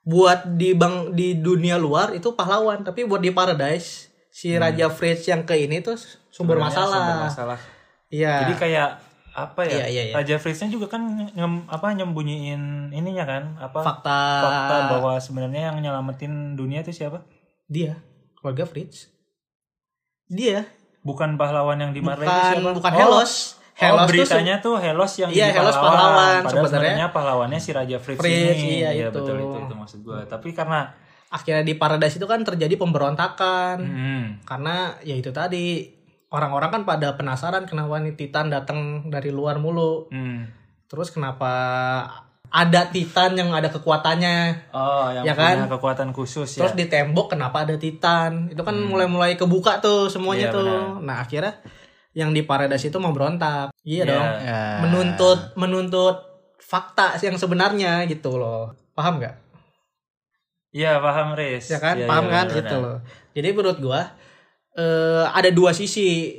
[0.00, 5.22] Buat di bang di dunia luar itu pahlawan, tapi buat di Paradise si Raja Fritz
[5.24, 5.94] yang ke ini tuh
[6.28, 6.66] sumber Hmm.
[6.66, 6.98] Sebenarnya masalah.
[6.98, 7.58] Sumber masalah.
[8.10, 8.34] Iya.
[8.42, 8.88] Jadi kayak
[9.32, 9.70] apa ya?
[9.76, 10.14] Iya, iya, iya.
[10.14, 13.42] Raja Fritznya juga kan ngem- apa nyembunyiin ininya kan?
[13.60, 17.22] Apa fakta, fakta bahwa sebenarnya yang nyelamatin dunia itu siapa?
[17.64, 17.96] dia
[18.36, 19.08] keluarga Fritz.
[20.26, 20.68] Dia
[21.00, 22.70] Bukan pahlawan yang di Marley itu bukan siapa?
[22.72, 23.32] bukan Oh, Helos.
[23.52, 25.98] Oh, Helos tuh beritanya tuh Helos yang Iya, Helos pahlawan.
[26.00, 27.06] pahlawan, Padahal sebenarnya.
[27.10, 28.80] pahlawannya si Raja Fritz, Fritz, ini.
[28.80, 29.12] iya, itu.
[29.12, 30.24] betul itu itu maksud gua.
[30.24, 30.94] Tapi karena
[31.34, 33.76] akhirnya di Paradise itu kan terjadi pemberontakan.
[33.80, 35.90] Hmm, karena ya itu tadi
[36.28, 40.06] orang-orang kan pada penasaran kenapa nih Titan datang dari luar mulu.
[40.08, 40.46] Hmm.
[40.84, 41.50] terus kenapa
[42.46, 44.70] ada Titan yang ada kekuatannya?
[44.70, 45.74] Oh, yang Ya punya kan?
[45.74, 46.76] kekuatan khusus terus ya.
[46.76, 48.46] di tembok kenapa ada Titan?
[48.46, 51.02] Itu kan mulai-mulai kebuka tuh semuanya Iya, tuh.
[51.02, 51.58] nah akhirnya
[52.14, 53.74] yang di Paradise itu memberontak.
[53.82, 54.04] Iya Iya.
[54.06, 54.28] dong.
[54.40, 54.60] Ya.
[54.80, 56.16] menuntut menuntut
[56.56, 58.70] fakta yang sebenarnya gitu loh.
[58.94, 59.34] Paham nggak
[60.74, 61.70] Iya, paham Riz.
[61.70, 62.58] ya kan Iya, paham iya, kan benar.
[62.58, 62.98] gitu loh
[63.30, 64.02] jadi menurut gua
[64.74, 66.34] eh, ada dua sisi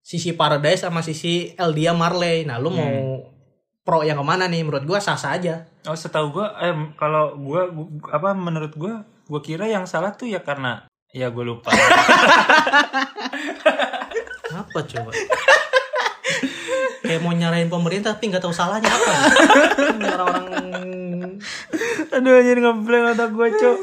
[0.00, 3.34] sisi Paradise sama sisi Eldia Marley nah lu mau Hmm.
[3.82, 7.34] pro yang ke mana nih menurut gua sah sah aja Oh, setahu gua eh kalau
[7.36, 11.70] gua, gua- apa menurut gua gua kira yang salah tuh ya karena ya gua lupa.
[14.56, 15.10] apa coba
[17.06, 19.12] kayak mau nyarain pemerintah tapi nggak tahu salahnya apa
[19.96, 20.54] orang-orang
[22.08, 23.76] Aduh anjir ngeblank otak gua, Cok.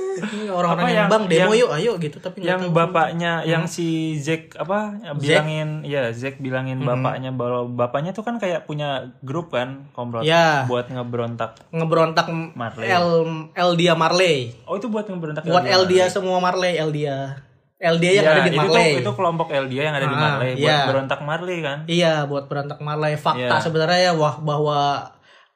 [0.50, 2.74] orang-orang Apa yang, yang- bang demo yang- yuk ayo gitu tapi yang tahu.
[2.74, 8.66] bapaknya yang si Zack apa bilangin ya Zack bilangin bapaknya bahwa bapaknya tuh kan kayak
[8.66, 10.66] punya grup kan komplot Ya.
[10.66, 11.62] buat ngeberontak.
[11.70, 12.90] ngeberontak Marley.
[12.90, 13.08] El
[13.54, 15.74] Eldia Marley Oh, itu buat ngeberontak buat LDA.
[15.78, 17.38] Eldia semua Marley Eldia
[17.84, 20.22] Eldia yang Ya, ada di itu Marley tuh, itu kelompok LDA yang ada di Ah,
[20.24, 20.80] Marley buat iya.
[20.88, 21.78] berontak Marley kan.
[21.84, 23.14] Iya, buat berontak Marley.
[23.20, 23.60] Fakta Iya.
[23.60, 24.80] sebenarnya ya wah bahwa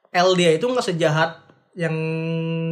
[0.08, 1.30] LDA itu nggak sejahat
[1.72, 1.94] yang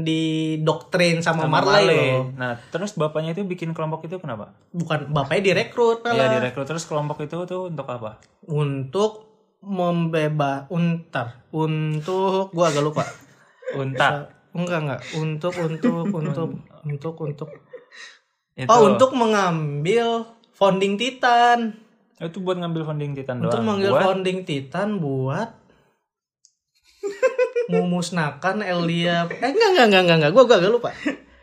[0.03, 2.35] didoktrin sama, Sama Marley, loh.
[2.35, 4.53] Nah, terus bapaknya itu bikin kelompok itu kenapa?
[4.71, 8.21] Bukan bapaknya direkrut Iya, direkrut terus kelompok itu tuh untuk apa?
[8.45, 9.25] untuk
[9.59, 13.05] membebas untar untuk gua agak lupa.
[13.81, 14.31] Unta.
[14.55, 16.49] Enggak enggak untuk untuk untuk
[16.87, 17.49] untuk untuk
[18.57, 18.67] Itu.
[18.67, 21.77] oh untuk mengambil founding Titan
[22.17, 23.65] itu buat ngambil funding Titan untuk doang.
[23.67, 25.53] mengambil Buat- founding Titan buat
[27.69, 30.91] memusnahkan Elia eh enggak enggak enggak enggak enggak gua gua agak lupa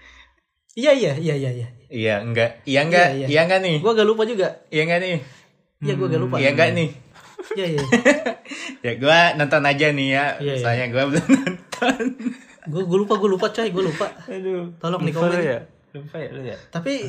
[0.73, 2.65] iya iya iya iya iya Iya enggak?
[2.65, 3.07] Iya enggak?
[3.07, 3.27] Iya, iya.
[3.29, 3.75] Iya enggak nih?
[3.77, 5.17] gua agak lupa juga Iya enggak nih?
[5.79, 6.89] iya gua agak lupa Iya enggak nih?
[7.59, 7.81] iya iya
[8.81, 10.25] Ya gua nonton aja nih ya.
[10.35, 10.55] Iya, iya.
[10.57, 12.03] Soalnya gua belum nonton.
[12.65, 14.73] gua gua lupa gua lupa coy gua lupa Aduh.
[14.75, 15.39] Tolong di lupa komen.
[15.39, 15.59] ya.
[15.93, 16.57] Lupa ya lu ya.
[16.69, 17.05] tapi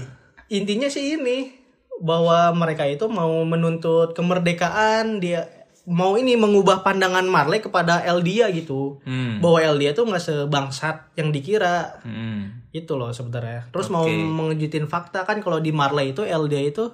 [0.47, 1.57] intinya sih ini
[1.97, 5.49] bahwa mereka itu mau menuntut kemerdekaan dia
[5.85, 9.39] mau ini mengubah pandangan Marley kepada Eldia gitu Hmm.
[9.39, 12.65] bahwa Eldia tuh nggak sebangsat yang dikira Hmm.
[12.71, 14.17] itu loh sebenarnya terus mau Oke.
[14.17, 16.89] mengejutin fakta kan kalau di Marley itu Eldia itu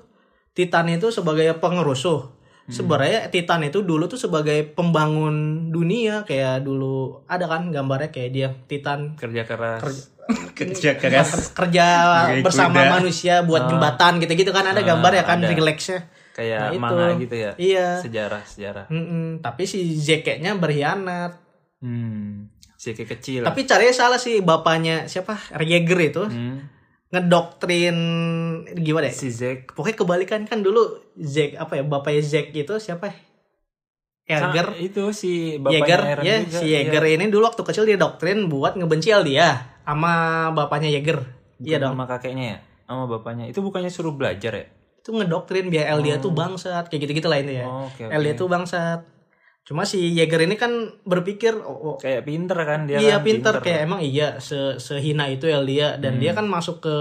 [0.50, 2.39] Titan itu sebagai pengerusuh
[2.70, 2.72] Hmm.
[2.72, 5.35] sebenarnya Titan itu dulu tuh sebagai pembangun
[5.68, 10.14] dunia kayak dulu ada kan gambarnya kayak dia Titan Kerja keras.
[10.54, 11.50] Kerja keras.
[11.59, 11.87] kerja
[12.40, 12.90] bersama kuda.
[12.92, 15.50] manusia buat jembatan gitu-gitu kan ada gambar ya kan Ah.
[15.50, 16.80] relaxnya Kayak Nah, itu.
[16.80, 17.52] manga gitu ya.
[17.59, 18.87] iya Sejarah, sejarah.
[18.87, 19.40] Mm-mm.
[19.40, 21.42] tapi si Zeke-nya berkhianat
[21.78, 22.46] Hmm.
[22.72, 23.42] Si kayak kecil.
[23.42, 26.64] tapi caranya salah sih bapaknya siapa Yeager itu Hmm.
[27.11, 27.99] Ngedoktrin
[28.79, 33.11] gimana ya Si Zack pokoknya kebalikan kan dulu Zack apa ya bapaknya Zack itu siapa
[34.31, 37.14] Yeager Sa- itu si bapaknya Yeager ya juga, si Yeager iya.
[37.18, 40.12] ini dulu waktu kecil dia doktrin buat ngebenci dia sama
[40.55, 41.18] bapaknya Yeager
[41.59, 42.59] iya dong Sama kakeknya ya?
[42.90, 43.46] Sama bapaknya.
[43.46, 44.66] Itu bukannya suruh belajar ya?
[45.01, 47.66] itu ngedoktrin biar Eldia tuh bangsat kayak gitu-gitu lah ini ya.
[47.66, 48.05] Oh, oke.
[48.12, 49.01] Eldia tuh bangsat.
[49.64, 50.73] Cuma si Yeager ini kan
[51.07, 55.31] berpikir oh, oh, Kayak pinter kan dia iya kan, pinter kayak emang iya se sehina
[55.31, 56.96] itu Eldia dan dia kan masuk ke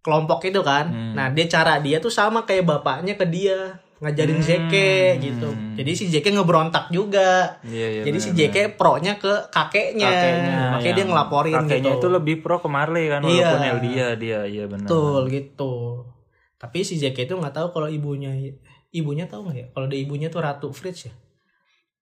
[0.00, 0.88] kelompok itu kan.
[0.88, 1.12] Hmm.
[1.12, 5.48] Nah, dia cara dia tuh sama kayak bapaknya ke dia ngajarin Zeke gitu.
[5.76, 7.60] Jadi si Zeke ngeberontak juga.
[7.60, 10.08] Iya, iya, Jadi si benar, Zeke pro-nya ke kakeknya.
[10.08, 12.00] kakeknya Makanya dia ngelaporin kakeknya gitu.
[12.00, 13.28] itu lebih pro ke Marley kan Iya.
[13.28, 15.72] walaupun Eldia dia iya benar Betul gitu.
[16.56, 18.32] Tapi si Zeke itu nggak tahu kalau ibunya
[18.90, 19.66] ibunya tahu nggak ya?
[19.70, 21.12] Kalau ada ibunya tuh Ratu Fritz ya?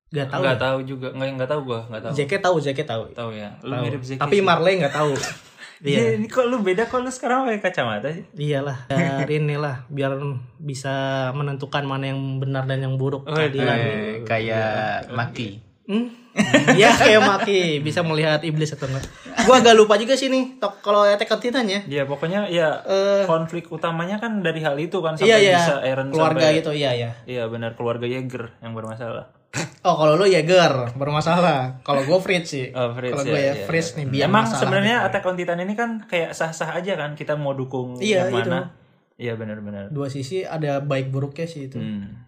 [0.09, 0.41] Gak tahu.
[0.41, 0.63] nggak ya?
[0.63, 3.03] tahu juga nggak nggak tahu gua nggak tahu Zeke tahu, Zeke tahu.
[3.13, 3.83] tahu ya lu Tahu.
[3.85, 5.13] mirip Zeki Tapi Marley nggak tahu.
[5.79, 8.27] Iya, ini kok lu beda kok lu sekarang pakai kacamata sih?
[8.35, 10.19] Iyalah, dari inilah biar
[10.59, 10.91] bisa
[11.31, 13.79] menentukan mana yang benar dan yang buruk Oh, keadilan.
[13.79, 15.63] Eh, kayak Maki.
[15.89, 16.13] Hmm?
[16.77, 19.09] ya kayak Maki bisa melihat iblis atau enggak.
[19.43, 21.81] Gua agak lupa juga sih nih tok kalau Attack on Titan ya.
[21.89, 25.75] Ya pokoknya ya Eh, konflik utamanya kan dari hal itu kan sampai iya iya, bisa
[25.81, 27.11] Eren keluarga sampai, gitu iya iya.
[27.25, 29.33] Iya benar keluarga Yeager yang bermasalah.
[29.81, 31.81] Oh kalau lu Yeager bermasalah.
[31.81, 32.69] Kalau gue Fritz sih.
[32.71, 33.97] Oh, Fritz, kalau ya, gue ya, iya, Fritz iya.
[33.97, 35.07] nih biar Emang sebenarnya gitu.
[35.09, 38.53] Attack on Titan ini kan kayak sah-sah aja kan kita mau dukung Iya, yang itu.
[38.53, 38.61] mana.
[39.17, 39.89] Iya benar-benar.
[39.91, 41.81] dua sisi ada baik buruknya sih itu.
[41.81, 42.28] Hmm.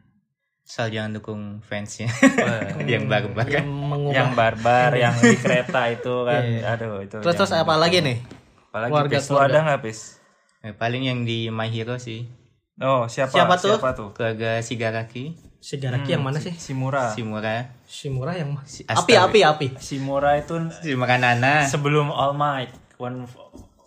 [0.70, 2.06] Asal jangan dukung fansnya.
[2.86, 3.90] Yang barbar yang kan.
[3.90, 4.14] mengubah.
[4.14, 6.42] Yang barbar yang di kereta itu kan.
[6.46, 8.22] Aduh itu terus terus apa lagi nih?
[8.70, 9.26] Apalagi keluarga- pis?
[9.26, 9.50] Lu keluarga.
[9.50, 9.98] ada nggak pis?
[10.62, 12.22] Eh, paling yang di My Hero sih.
[12.78, 13.34] oh siapa?
[13.34, 13.82] Siapa tuh?
[13.82, 14.08] siapa tuh?
[14.14, 16.54] Keluarga Shigaraki, Shigaraki yang mana sih?
[16.54, 19.66] Simura Shimura, Shimura yang Si api api api.
[19.74, 20.54] Simura itu
[20.86, 21.66] Shimura Nana.
[21.66, 22.70] sebelum All Might.
[22.94, 23.26] One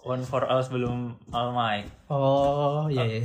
[0.03, 1.87] one for all sebelum All Might.
[2.07, 3.21] Oh iya iya.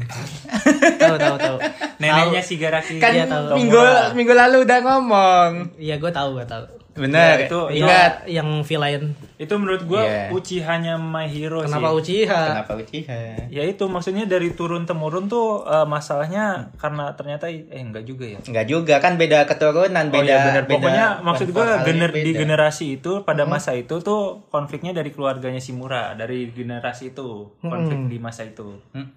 [1.00, 1.56] Tahu tahu tahu.
[1.98, 3.54] Neneknya Shigaraki Kan Iya, tahu.
[3.54, 3.82] minggu
[4.14, 5.50] minggu lalu udah ngomong.
[5.76, 6.64] iya gue tahu gue tahu
[7.00, 7.37] Bener.
[7.37, 8.12] Ya, itu- itu- Ingat.
[8.26, 9.02] yang villain
[9.34, 10.24] itu menurut gua Iya.
[10.30, 13.20] Uchiha-nya My Hero kenapa sih Uchiha Kenapa Uchiha?
[13.46, 18.38] ya itu maksudnya dari turun temurun tuh eh, masalahnya karena ternyata eh enggak juga ya
[18.42, 22.22] Enggak juga kan beda keturunan, beda oh iya benar beda pokoknya maksud gua gener di
[22.26, 22.38] beda.
[22.40, 27.28] generasi itu pada masa itu tuh konfliknya dari keluarganya Shimura dari generasi itu
[27.61, 29.08] konflik di masa itu Hmm?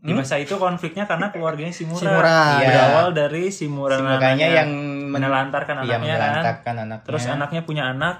[0.00, 2.40] di masa itu konfliknya karena keluarganya Shimura, Shimura.
[2.56, 2.68] Iya.
[2.70, 4.70] berawal dari Shimura Shimuranya namanya yang
[5.10, 7.06] menelantarkan Iya, anaknya kan menelantarkan anaknya.
[7.06, 8.16] terus anaknya punya anak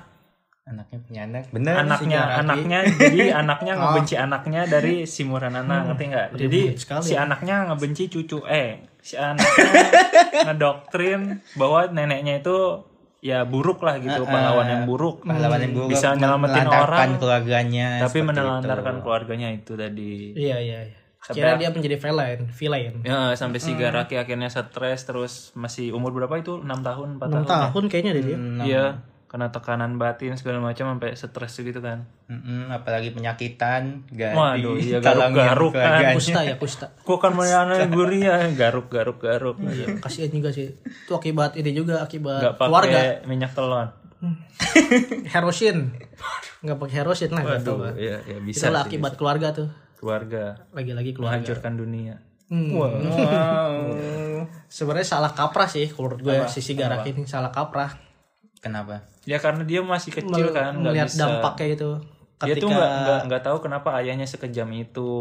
[0.63, 1.43] anaknya punya anak.
[1.51, 1.75] Bener.
[1.77, 2.41] anaknya Shigaraki.
[2.41, 8.05] anaknya jadi anaknya ngebenci anaknya dari si Muranana ngerti nggak jadi sekali si anaknya ngebenci
[8.07, 9.67] cucu eh si anaknya
[10.47, 11.21] ngedoktrin
[11.57, 12.87] bahwa neneknya itu
[13.21, 18.19] ya buruk lah gitu pahlawan yang buruk pahlawan yang buruk bisa nyelamatin orang keluarganya tapi
[18.23, 19.03] menelantarkan itu.
[19.03, 22.95] keluarganya itu tadi iya iya iya kira dia menjadi villain villain.
[23.05, 26.59] Ya sampai si Garaki akhirnya stres terus masih umur berapa itu?
[26.59, 28.39] 6 tahun 4 enam tahun tahun kayaknya deh dia.
[28.61, 28.85] Iya
[29.31, 32.03] kena tekanan batin segala macam sampai stres gitu kan.
[32.27, 36.19] Mm-mm, apalagi penyakitan gak Waduh, iya, garuk-garuk kan.
[36.19, 36.91] kusta ya kusta.
[37.07, 38.51] Kok kan mana gurih ya?
[38.51, 39.55] Garuk garuk garuk.
[39.63, 40.75] Iya kasihan juga sih.
[40.83, 42.91] Itu akibat ini juga akibat nggak keluarga.
[42.91, 43.87] pakai minyak telon.
[45.33, 45.95] Herosin.
[46.61, 48.89] Nggak pakai herosin lah Waduh, iya ya bisa itulah sih.
[48.93, 49.69] akibat keluarga tuh
[50.01, 50.65] keluarga.
[50.73, 51.37] Lagi-lagi keluarga.
[51.45, 52.15] Menghancurkan dunia.
[52.49, 52.73] Hmm.
[52.73, 52.91] Wow.
[54.73, 57.95] sebenarnya salah kaprah sih kalau menurut gue sisi garak ini salah kaprah.
[58.59, 59.05] Kenapa?
[59.29, 61.21] Ya karena dia masih kecil kan nggak melihat bisa.
[61.21, 61.91] dampaknya gitu
[62.41, 65.13] dia ketika tuh nggak nggak nggak tahu kenapa ayahnya sekejam itu.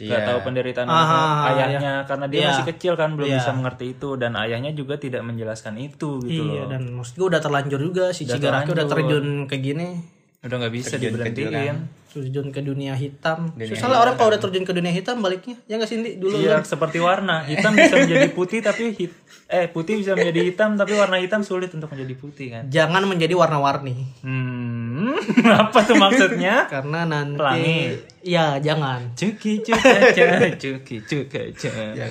[0.00, 0.28] Nggak Iya.
[0.32, 2.08] tahu penderitaan Ah, ayahnya.
[2.08, 2.48] karena dia Iya.
[2.48, 3.36] masih kecil kan belum Iya.
[3.44, 4.16] bisa mengerti itu.
[4.16, 6.72] Dan ayahnya juga tidak menjelaskan itu gitu iya loh.
[6.72, 10.00] dan maksud gue udah terlanjur juga si Cigaraki udah terjun ke gini
[10.40, 11.78] udah nggak bisa Terjun ke diberhentiin jurang.
[12.10, 15.60] terjun ke dunia hitam Dunia susah lah orang kalau udah terjun ke dunia hitam baliknya
[15.64, 17.44] ya nggak sih dulu Iya, seperti warna.
[17.44, 19.12] Hitam bisa menjadi putih tapi hit,
[19.46, 22.62] eh putih bisa menjadi hitam tapi warna hitam sulit untuk menjadi putih kan.
[22.66, 25.12] jangan menjadi warna-warni Hmm,
[25.62, 26.66] apa tuh maksudnya?
[26.66, 27.80] karena nanti Pelangi.
[28.22, 30.26] ya jangan Cuki cukaca,
[30.58, 31.70] cuki cukaca.
[31.92, 32.06] Iya,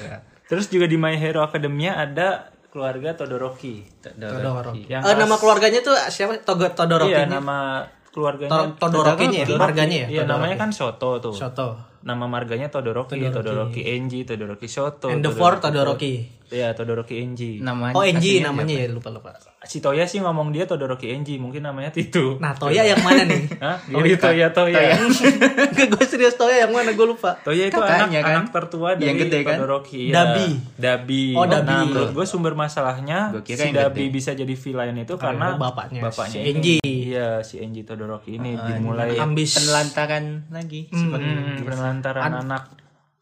[0.46, 3.86] Terus juga di My Hero Academia ada keluarga Todoroki.
[4.00, 7.82] Todoroki Yang Eh, nama keluarganya tuh siapa Togo Todoroki Iya, nama
[8.20, 9.64] keluarganya Tod- Todorokinya ya, Todoroki.
[9.64, 10.08] marganya ya?
[10.12, 11.32] Iya, namanya kan Shoto tuh.
[11.32, 11.68] Soto
[12.00, 15.08] Nama marganya Todoroki, Todoroki, Enji, Todoroki Shoto.
[15.08, 17.62] and the four Todoroki Iya, Todoroki Enji.
[17.62, 21.68] namanya oh Enji namanya ya lupa lupa Si Toya sih ngomong dia Todoroki Enji, mungkin
[21.68, 22.40] namanya itu.
[22.40, 23.78] nah Toya yang mana nih Hah?
[23.92, 24.98] Oh, itu Toya Toya.
[24.98, 28.24] Enggak gue serius Toya yang mana gue lupa Toya itu anak, kan?
[28.24, 29.58] anak tertua dari Yang gede kan?
[29.60, 30.02] Todoroki.
[30.10, 30.14] iya.
[30.16, 30.48] Dabi.
[30.80, 31.24] Dabi.
[31.36, 31.70] Oh, Dabi.
[31.70, 36.50] Nah, menurut gue sumber masalahnya si Dabi bisa jadi villain itu karena bapaknya, bapaknya si.
[36.50, 36.78] Enji.
[36.82, 42.79] Iya, si Enji Todoroki ini dimulai ambis penelantaran lagi seperti hmm, penelantaran anak.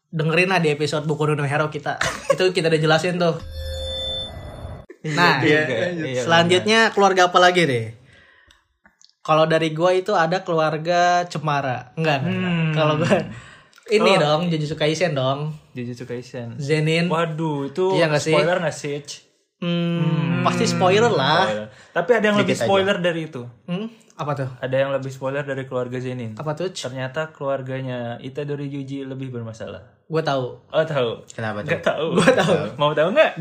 [0.08, 3.36] Dengerin lah di episode buku no Hero kita itu kita udah jelasin tuh
[5.08, 5.62] nah Iya,
[6.18, 7.86] selanjutnya keluarga apa lagi deh
[9.20, 12.24] kalau dari gua itu ada keluarga Cemara enggak.
[12.24, 12.72] Hmm.
[12.72, 13.20] kalau gua
[13.88, 14.18] ini Oh.
[14.18, 16.56] dong Jujutsu Kaisen dong Jujutsu Kaisen.
[16.56, 18.32] Zenin Waduh, itu Iya nggak sih?
[18.32, 18.96] spoiler nggak sih?
[19.58, 21.68] hmm, pasti spoiler lah Spoiler.
[21.90, 22.66] Tapi ada yang lebih Dikit aja.
[22.66, 23.42] spoiler dari itu.
[23.64, 26.32] hmm, apa tuh Ada yang lebih spoiler dari keluarga Zenin.
[26.34, 29.97] apa tuh Ternyata keluarganya Itadori Yuji lebih bermasalah.
[30.08, 31.20] Gue tahu Oh tahu?
[31.28, 32.06] kenapa tuh Gak tahu.
[32.16, 32.54] Gue tahu.
[32.74, 33.32] Mau tahu nggak?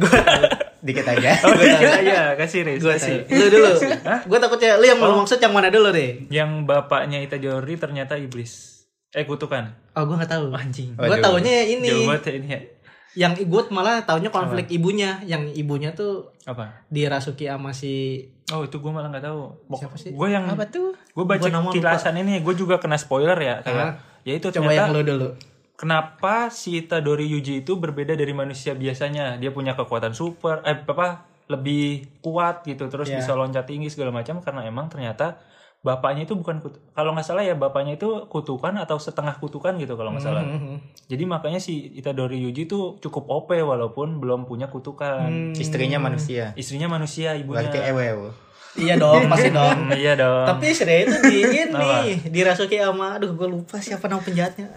[0.77, 3.23] dikit aja Oh iya, iya, kasih Riz, kasih.
[3.25, 3.71] lu dulu
[4.29, 8.83] gue takutnya lu yang mau maksud yang mana dulu deh Yang bapaknya Itadori ternyata iblis.
[9.09, 9.73] Eh kutukan.
[9.89, 10.93] oh gue nggak tahu Anjing.
[10.93, 12.61] gue taunya ini Jauh banget ya ini ya.
[13.17, 16.85] yang gue malah taunya konflik ibunya yang ibunya tuh Apa?
[16.87, 19.41] dirasuki sama si Oh itu gue malah nggak tahu.
[19.73, 20.11] Siapa sih?
[20.11, 21.75] Gue yang apa tuh gue baca Gua nama lupa.
[21.75, 23.59] kilasan ini, gue juga kena spoiler ya.
[23.59, 25.29] Kayak, ya itu coba yang ternyata lu dulu
[25.77, 29.37] kenapa si Itadori Yuji itu berbeda dari manusia biasanya?
[29.37, 31.07] Dia punya kekuatan super, eh apa
[31.47, 33.17] lebih kuat gitu, terus Iya.
[33.17, 35.39] bisa loncat tinggi segala macam karena emang ternyata
[35.79, 36.59] bapaknya itu bukan
[36.91, 40.43] kalau nggak salah ya bapaknya itu kutukan atau setengah kutukan gitu kalau nggak salah.
[40.43, 41.07] Mhm.
[41.07, 45.53] Jadi makanya si Itadori Yuji itu cukup OP walaupun belum punya kutukan.
[45.53, 47.63] istrinya manusia Istrinya manusia, ibunya.
[47.63, 48.33] berarti ewew
[48.75, 50.45] iya dong pasti dong Hmm, iya dong.
[50.45, 54.69] tapi Shreya itu di ini dirasuki sama aduh gue lupa siapa nama penjahatnya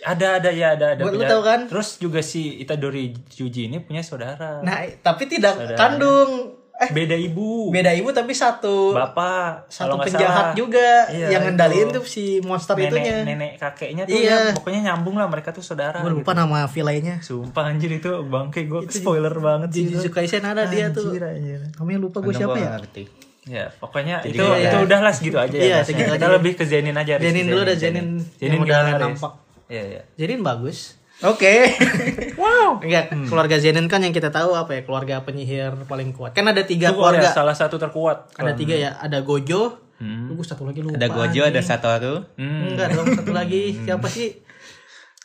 [0.00, 1.02] Ada ada ya ada ada.
[1.02, 1.60] Lu punya- tahu kan?
[1.66, 4.60] Terus juga si Itadori Yuji ini punya saudara.
[4.60, 5.74] Nah, tapi tidak Saudara.
[5.76, 6.30] kandung.
[6.78, 7.74] Eh, beda ibu.
[7.74, 9.66] beda ibu tapi satu Bapak.
[9.66, 10.54] satu penjahat salah.
[10.54, 11.46] juga Iya, yang itu.
[11.50, 13.14] ngendaliin tuh si monster nenek, itunya.
[13.26, 14.30] nenek kakeknya tuh Iya.
[14.30, 15.98] ya, pokoknya nyambung lah mereka tuh saudara.
[15.98, 17.18] Gue lupa nama villainnya.
[17.18, 17.42] gitu.
[17.42, 19.90] Sumpah anjir itu bangke gue spoiler banget sih.
[19.90, 21.10] Jujutsu Kaisen ada dia tuh.
[21.10, 21.60] Anjir, anjir.
[21.74, 22.70] Namanya lupa gue siapa gua ya?
[22.78, 23.02] ngerti.
[23.48, 25.78] Ya, pokoknya Jadi itu kayak- itu udahlah segitu aja Iya, ya.
[25.82, 26.30] segitu Kita aja.
[26.30, 27.18] lebih ke Zenin aja.
[27.18, 28.06] Zenin dulu dah, Zenin
[28.38, 29.32] Zenin udah nampak.
[29.68, 30.02] Iya, iya.
[30.16, 30.96] Zenin bagus.
[31.20, 31.68] Oke.
[32.38, 32.78] Wow.
[32.78, 33.26] Enggak, Hmm.
[33.26, 34.86] keluarga Zenin kan yang kita tahu apa ya?
[34.86, 36.32] Keluarga penyihir paling kuat.
[36.32, 37.26] Kan ada tiga Itu keluarga.
[37.26, 38.30] ya, salah satu terkuat.
[38.34, 38.94] Ada tiga ya.
[38.94, 39.74] Ada Gojo.
[39.98, 40.30] Hmm.
[40.30, 40.94] Lu satu lagi lupa.
[40.94, 42.22] ada Gojo, ada Satoru.
[42.38, 42.70] Hmm.
[42.70, 43.74] Enggak dong, satu lagi.
[43.82, 44.38] Siapa sih?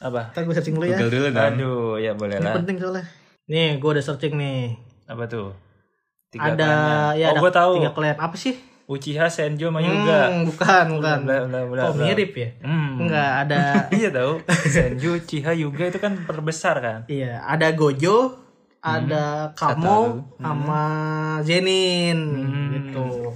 [0.02, 0.34] Apa?
[0.34, 0.98] Ntar gue searching dulu ya.
[0.98, 1.46] Google dulu dong.
[1.54, 2.54] Aduh, ya boleh Ini lah.
[2.58, 3.06] penting soalnya.
[3.46, 4.74] Nih, gue udah searching nih.
[5.06, 5.54] Apa tuh?
[6.34, 7.22] ada klannya.
[7.22, 7.72] ya oh, ada gue tahu.
[7.78, 8.16] tiga klan.
[8.18, 8.58] Apa sih?
[8.84, 10.28] Uchiha, Senjo, Mayuga.
[10.28, 11.18] Hmm, bukan, bukan.
[11.24, 12.50] Bla, bla, bla, oh, mirip ya?
[12.60, 13.08] Hmm.
[13.08, 13.62] Enggak, ada
[13.98, 14.44] iya tahu.
[14.76, 17.00] Senju, Uchiha, Yuga itu kan perbesar kan.
[17.08, 18.36] Iya, ada Gojo,
[18.84, 20.84] ada Kamo, sama
[21.48, 22.20] Zenin
[22.76, 23.32] gitu.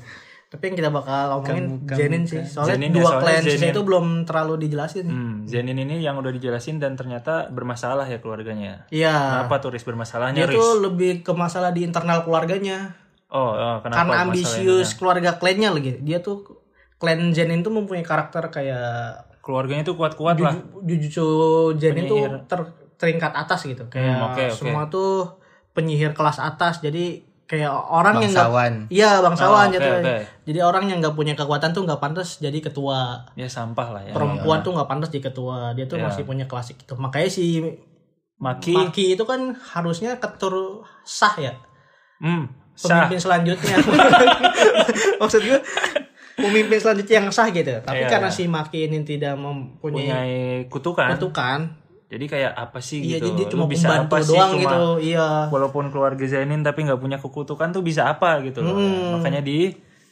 [0.47, 2.39] Tapi yang kita bakal omongin Zenin sih.
[2.43, 3.71] Soalnya Zenin ya, dua soalnya clan sisa Zenin.
[3.75, 5.05] itu belum terlalu dijelasin.
[5.07, 8.87] Hmm, Zenin ini yang udah dijelasin dan ternyata bermasalah ya keluarganya.
[8.87, 9.43] Iya.
[9.43, 10.55] Kenapa tuh Riz bermasalahnya Dia Riz?
[10.55, 12.95] tuh lebih ke masalah di internal keluarganya.
[13.27, 15.91] Oh, oh, kenapa Karena ambisius keluarga klannya lagi.
[15.99, 16.63] Dia tuh
[16.95, 20.55] klan Zenin tuh mempunyai karakter kayak Keluarganya tuh kuat-kuat lah.
[20.83, 21.23] Jujutsu
[21.79, 22.59] Zenin tuh ter,
[22.95, 23.87] teringkat atas gitu.
[23.87, 24.55] Kayak Hmm, oke, oke.
[24.55, 25.39] semua tuh
[25.71, 26.79] penyihir kelas atas.
[26.79, 28.73] Jadi kayak orang yang nggak Bangsawan.
[28.91, 29.91] Iya bangsawan Oh, oke, gitu.
[30.03, 30.15] oke.
[30.51, 33.23] Jadi orang yang nggak punya kekuatan tuh nggak pantas jadi ketua.
[33.39, 34.11] Ya sampah lah ya.
[34.11, 35.71] Perempuan tuh nggak pantas jadi ketua.
[35.71, 36.11] Dia tuh Iya.
[36.11, 36.91] masih punya klasik itu.
[36.95, 37.63] Makanya si
[38.37, 41.55] Maki, Maki itu kan harusnya ketur sah ya.
[42.19, 43.09] hmm, sah.
[43.09, 43.75] Pemimpin selanjutnya.
[45.21, 45.59] Maksud gue
[46.35, 47.73] pemimpin selanjutnya yang sah gitu.
[47.79, 48.35] Tapi Iya, karena iya.
[48.35, 49.81] si Maki ini tidak mempunyai
[50.61, 51.09] Punya kutukan.
[51.11, 51.59] kutukan,
[52.07, 53.27] Jadi kayak apa sih iya gitu?
[53.27, 54.79] jadi dia Lu cuma bisa apa sih doang cuma gitu.
[55.03, 55.27] Iya.
[55.49, 58.79] walaupun keluarga Zenin tapi nggak punya kekutukan tuh bisa apa gitu loh.
[58.79, 59.19] Hmm.
[59.19, 59.43] Makanya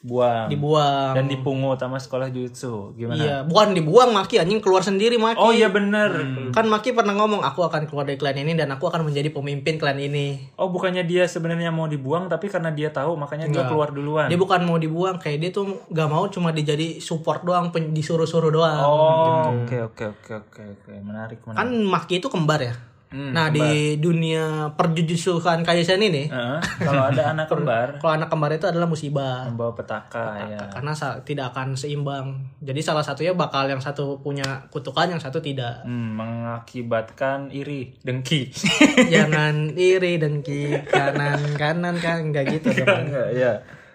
[0.05, 0.47] dibuang.
[0.53, 1.11] Dibuang.
[1.17, 2.93] dan dipungut sama sekolah jutsu.
[2.93, 3.17] Gimana?
[3.17, 5.41] Iya, bukan dibuang Maki anjing keluar sendiri Maki.
[5.41, 6.13] Oh iya bener.
[6.53, 9.81] Kan Maki pernah ngomong aku akan keluar dari klan ini dan aku akan menjadi pemimpin
[9.81, 10.53] klan ini.
[10.61, 13.69] Oh bukannya dia sebenarnya mau dibuang tapi karena dia tahu makanya dia Enggak.
[13.73, 14.29] keluar duluan.
[14.29, 18.85] Dia bukan mau dibuang, kayak dia tuh gak mau cuma dijadi support doang, disuruh-suruh doang.
[18.85, 21.57] Oh oke oke oke oke oke menarik menarik.
[21.57, 22.75] Kan Maki itu kembar ya.
[23.15, 28.51] Hmm, nah di dunia perjujutsukan Kaisen ini, Heeh, kalau ada anak kembar kalau anak kembar
[28.51, 29.47] itu adalah musibah.
[29.47, 30.59] membawa petaka ya.
[30.67, 30.91] Karena
[31.23, 32.43] tidak akan seimbang.
[32.59, 35.81] Jadi salah satunya bakal yang satu punya kutukan, yang satu tidak.
[35.81, 38.51] Hmm, mengakibatkan iri, dengki.
[39.13, 43.07] Jangan iri dengki kanan kanan kan enggak gitu dong.
[43.07, 43.53] Enggak, ya.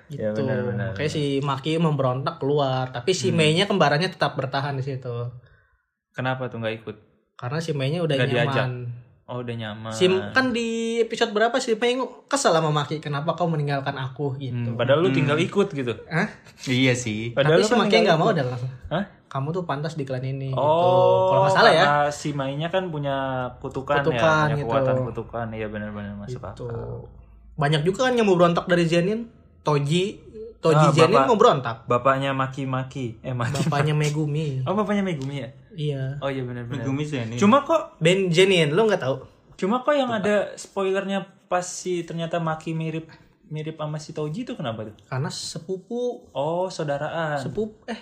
[0.09, 0.43] Ya Gitu.
[0.43, 0.91] benar benar.
[0.97, 5.29] Kayak si Maki memberontak keluar, tapi si Mei-nya kembarannya tetap bertahan di situ.
[6.11, 6.97] Kenapa tuh nggak ikut?
[7.37, 8.43] Karena si Mei-nya udah Nggak nyaman.
[8.49, 8.69] diajak.
[9.31, 9.95] Oh udah nyaman.
[9.95, 11.95] Si kan di episode berapa si Mei
[12.27, 14.75] kesel sama Maki, kenapa kau meninggalkan aku gitu.
[14.75, 15.95] Hmm, padahal lu tinggal ikut gitu.
[16.05, 16.27] Hah?
[16.67, 17.31] Iya sih.
[17.31, 18.71] Padahal Tapi si kan Maki nggak mau langsung.
[18.91, 19.05] Hah?
[19.31, 20.59] Kamu tuh pantas di klan ini gitu.
[20.59, 21.85] Oh, Kalau nggak salah ya.
[22.11, 23.15] si Mainnya kan punya
[23.63, 24.67] kutukan, Kutukan, ya, punya gitu.
[24.67, 25.47] kekuatan kutukan.
[25.55, 26.67] Iya benar-benar masuk Tuh.
[26.67, 27.07] akal.
[27.55, 29.31] Banyak juga kan yang mau berontak dari Zenin.
[29.63, 30.19] Toji,
[30.59, 31.77] Toji Ah, Zenin bapak- mau berontak.
[31.87, 33.23] Bapaknya Maki-Maki.
[33.23, 33.63] Eh Maki.
[33.63, 34.67] Bapaknya Megumi.
[34.67, 35.49] Oh, bapaknya Megumi ya?
[35.73, 36.19] Iya.
[36.19, 36.83] Oh iya benar-benar.
[36.83, 37.37] Megumi Zenin.
[37.37, 39.17] Cuma kok Ben Zenin, lo nggak tahu?
[39.61, 43.13] cuma kok yang ada spoilernya pas si ternyata Maki mirip
[43.45, 44.97] mirip sama si Toji itu kenapa tuh?
[45.05, 47.37] Karena sepupu Oh, saudaraan.
[47.37, 48.01] sepupu eh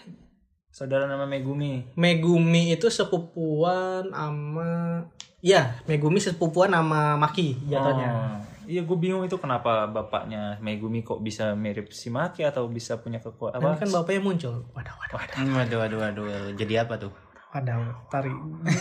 [0.71, 1.83] Saudara nama Megumi.
[1.99, 5.03] Megumi itu sepupuan sama
[5.43, 8.11] ya Megumi sepupuan sama Maki jatuhnya.
[8.15, 8.39] Oh.
[8.69, 13.19] Iya, gue bingung itu kenapa bapaknya Megumi kok bisa mirip si Maki atau bisa punya
[13.19, 14.63] kekuatan kan bapaknya muncul.
[14.77, 15.37] Wadah, wadah, wadah.
[15.41, 16.53] Hmm, Waduh, waduh, waduh, waduh.
[16.55, 17.11] Jadi apa tuh?
[17.49, 17.77] Wadah,
[18.13, 18.37] tarik.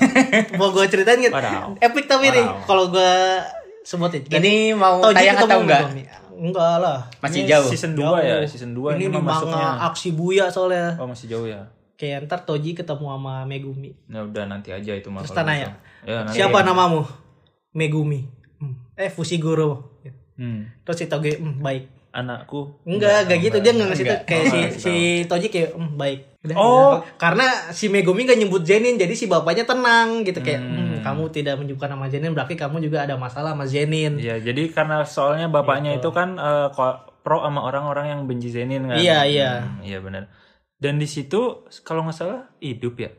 [0.59, 1.31] Mau gue ceritain gitu.
[1.31, 1.79] Wadaw.
[1.79, 3.13] Epic tapi nih kalau gue
[3.87, 4.27] sebutin.
[4.27, 5.81] Ini mau Toji tayang ketemu atau enggak?
[6.37, 6.99] Enggak lah.
[7.23, 7.69] Masih Ini jauh.
[7.71, 9.87] Season 2 ya, season 2 Ini ini, masuknya.
[9.87, 10.99] aksi buya soalnya.
[10.99, 11.71] Oh, masih jauh ya.
[11.95, 13.95] Kayak ntar Toji ketemu sama Megumi.
[14.11, 15.23] Ya udah nanti aja itu mah.
[15.23, 15.71] Terus gitu.
[16.05, 16.35] Ya, nanti.
[16.35, 17.07] Siapa namamu?
[17.71, 18.27] Megumi.
[18.59, 18.75] Hmm.
[18.99, 19.97] Eh Fushiguro.
[20.37, 20.69] Hmm.
[20.85, 21.96] Terus si Toge, hmm, baik.
[22.17, 22.81] Anakku.
[22.81, 23.57] Enggak, enggak gitu.
[23.61, 24.21] Dia enggak ngasih tuh Enggak.
[24.25, 26.19] kayak Oh, si si Toji kayak hmm, baik.
[26.41, 26.71] Udah, Oh.
[26.97, 27.13] udah.
[27.15, 31.55] karena si Megumi enggak nyebut Zenin, jadi si bapaknya tenang gitu kayak hmm, kamu tidak
[31.55, 34.17] menyebutkan nama Zenin berarti kamu juga ada masalah sama Zenin.
[34.17, 36.35] Iya, jadi karena soalnya bapaknya itu kan
[36.73, 38.97] ko- pro sama orang-orang yang benci Zenin kan.
[38.97, 39.51] Iya, iya.
[39.61, 40.31] Hmm, iya benar.
[40.77, 43.11] Dan di situ kalau nggak salah hidup ya.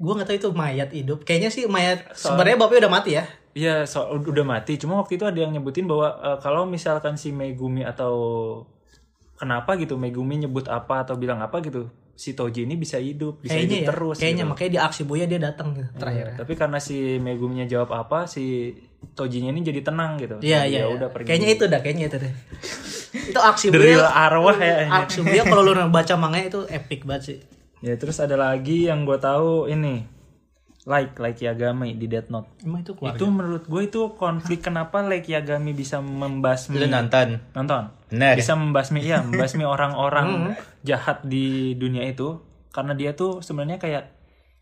[0.00, 1.28] Gua nggak tahu itu mayat hidup.
[1.28, 3.24] Kayaknya sih mayat sebenarnya bapaknya udah mati ya.
[3.52, 4.80] Iya, so, udah mati.
[4.80, 8.14] Cuma waktu itu ada yang nyebutin bahwa eh, kalau misalkan si Megumi atau
[9.36, 11.90] kenapa gitu Megumi nyebut apa atau bilang apa gitu,
[12.20, 14.16] si Toji ini bisa hidup, bisa kayaknya hidup ya terus.
[14.20, 14.50] kayaknya gitu.
[14.52, 18.28] makanya di aksi buaya dia datang gitu, terakhir Iya, Tapi karena si Meguminya jawab apa,
[18.28, 18.76] si
[19.16, 20.36] Tojinya ini jadi tenang gitu.
[20.44, 20.92] iya iya ya iya.
[20.92, 21.26] udah pergi.
[21.32, 22.32] kayaknya itu dah kayaknya itu deh
[23.32, 24.92] itu aksi buaya arwah ya.
[25.02, 27.38] aksi buaya kalau lu baca manganya itu epic banget sih
[27.80, 30.04] Ya terus ada lagi yang gue tahu ini
[30.84, 32.48] like like Yagami di Death Note.
[32.60, 37.40] emang itu keluarga Itu menurut gue itu konflik kenapa like Yagami bisa membasmi Lu nonton?
[37.52, 38.36] nonton Benar.
[38.36, 44.04] bisa membasmi ya membasmi orang-orang jahat di dunia itu karena dia tuh sebenarnya kayak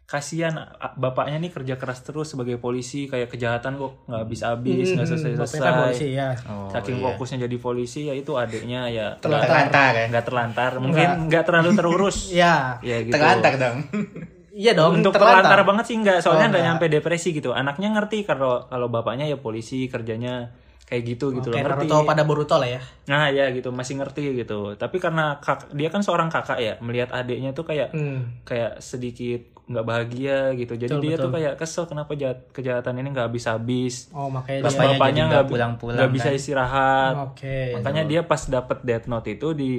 [0.09, 0.57] kasihan
[0.97, 5.31] bapaknya nih kerja keras terus sebagai polisi kayak kejahatan kok nggak habis habis nggak selesai
[5.31, 6.29] Bapaknya kan selesai polisi ya.
[6.49, 10.07] Oh, saking fokusnya jadi polisi ya itu adiknya ya Terlantar ya?
[10.09, 10.71] nggak terlantar.
[10.81, 12.17] Mungkin nggak terlalu terurus.
[12.33, 12.81] Ya.
[12.81, 13.13] Ya gitu.
[13.13, 13.79] Terlantar dong.
[14.59, 15.45] iya dong untuk terlantar.
[15.45, 16.77] terlantar banget sih nggak soalnya Oh, nggak nggak.
[16.81, 17.53] nyampe depresi gitu.
[17.53, 20.57] Anaknya ngerti kalau kalau bapaknya ya polisi kerjanya
[20.89, 23.97] kayak gitu gitu loh kayak ngerti Naruto pada Boruto lah ya Nah ya gitu masih
[23.97, 24.77] ngerti gitu.
[24.77, 28.45] Tapi karena kak, dia kan seorang kakak ya, melihat adiknya tuh kayak hmm.
[28.45, 30.77] kayak sedikit nggak bahagia gitu.
[30.77, 31.37] Jadi Betul, dia tuh betul.
[31.41, 34.13] kayak kesel kenapa jahat, kejahatan ini nggak habis-habis.
[34.13, 36.37] oh makanya Pas dia Bapaknya nggak nggak pulang-pulang, nggak bisa kan?
[36.37, 37.15] istirahat.
[37.33, 39.73] oke Makanya dia pas dapet Death Note itu di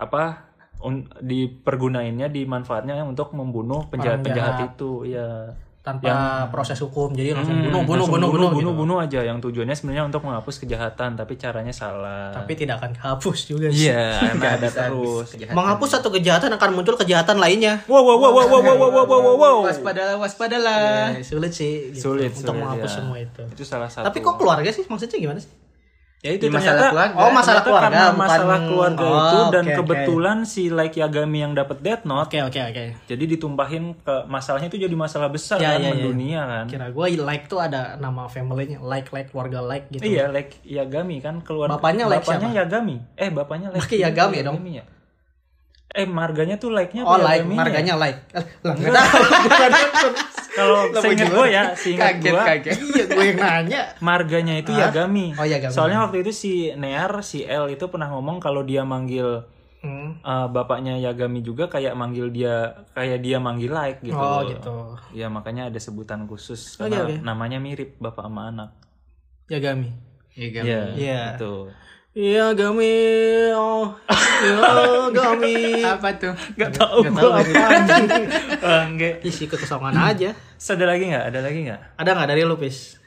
[0.00, 4.68] apa un, dipergunainnya dimanfaatnya untuk membunuh penjahat-penjahat jahat.
[4.76, 4.92] itu.
[5.12, 5.56] Ya.
[5.80, 6.12] Tanpa
[6.46, 8.72] proses hukum jadi langsung Hmm, bunuh bunuh langsung bunuh bunuh bunuh, gitu.
[8.76, 12.30] bunuh aja yang tujuannya sebenarnya untuk menghapus kejahatan tapi caranya salah.
[12.30, 15.26] tapi tidak akan hapus juga sih Iya, ada bisa terus.
[15.32, 15.56] kejahatan.
[15.56, 19.04] menghapus satu kejahatan akan muncul kejahatan lainnya Wow wow wow wow wow wow wow wow
[19.08, 19.56] wow wow.
[19.62, 20.80] Waspadalah, waspadalah.
[21.12, 22.96] Eh, sulit sih gitu, Sulit, untuk sulit, menghapus ya.
[22.96, 24.04] semua itu Itu salah satu.
[24.04, 25.48] tapi kok keluarga sih maksudnya gimana sih
[26.20, 27.16] ya itu Di masalah keluarga.
[27.16, 29.74] Oh, masalah ternyata keluarga, karena bukan- masalah keluarga Oh, itu dan oke.
[29.74, 34.68] kebetulan si Like Yagami yang dapat Death Note oke oke oke jadi ditumpahin ke masalahnya
[34.68, 35.92] itu jadi masalah besar Ya, kan ya, ya.
[35.94, 36.64] mendunia kan.
[36.66, 41.18] kira gue like tuh ada nama family-nya like like keluarga like gitu Iya, Like Yagami
[41.18, 42.96] kan keluar Bapaknya Like bapaknya Yagami.
[43.14, 44.60] Eh, bapaknya Like Pakai Yagami dong.
[44.66, 44.84] ya?
[45.90, 47.58] Eh, marganya tuh like-nya oh apa like Yagaminya?
[47.58, 48.44] marganya like Eh,
[48.86, 49.30] lah nggak
[49.74, 50.10] tahu
[50.50, 52.74] Kalau seingat gue ya, seingat Kaget, gue kaget.
[52.90, 55.32] iya gue yang nanya marganya itu Yagami.
[55.32, 55.70] Oh, Yagami.
[55.70, 59.46] Soalnya waktu itu si Near, si L itu pernah ngomong kalau dia manggil
[59.80, 60.20] Hmm.
[60.20, 64.12] eh, bapaknya Yagami juga kayak manggil dia kayak dia manggil like gitu.
[64.12, 64.76] oh gitu
[65.10, 67.14] Ya makanya ada sebutan khusus Oke, karena oke.
[67.24, 68.70] namanya mirip bapak sama anak.
[69.48, 69.88] Yagami
[70.30, 70.64] Iya, Gam.
[70.94, 71.22] Iya,
[72.10, 72.50] Iya.
[72.50, 72.90] Yagami
[73.54, 73.94] oh
[74.42, 76.34] Yagami Apa tuh?
[76.58, 77.30] Gak tau gue tahu.
[77.30, 77.54] apa.
[78.90, 79.22] Enggak.
[79.28, 81.24] isi ketosongan aja Ada lagi nggak?
[81.30, 81.80] Ada lagi nggak?
[81.96, 82.98] ada nggak dari lu pis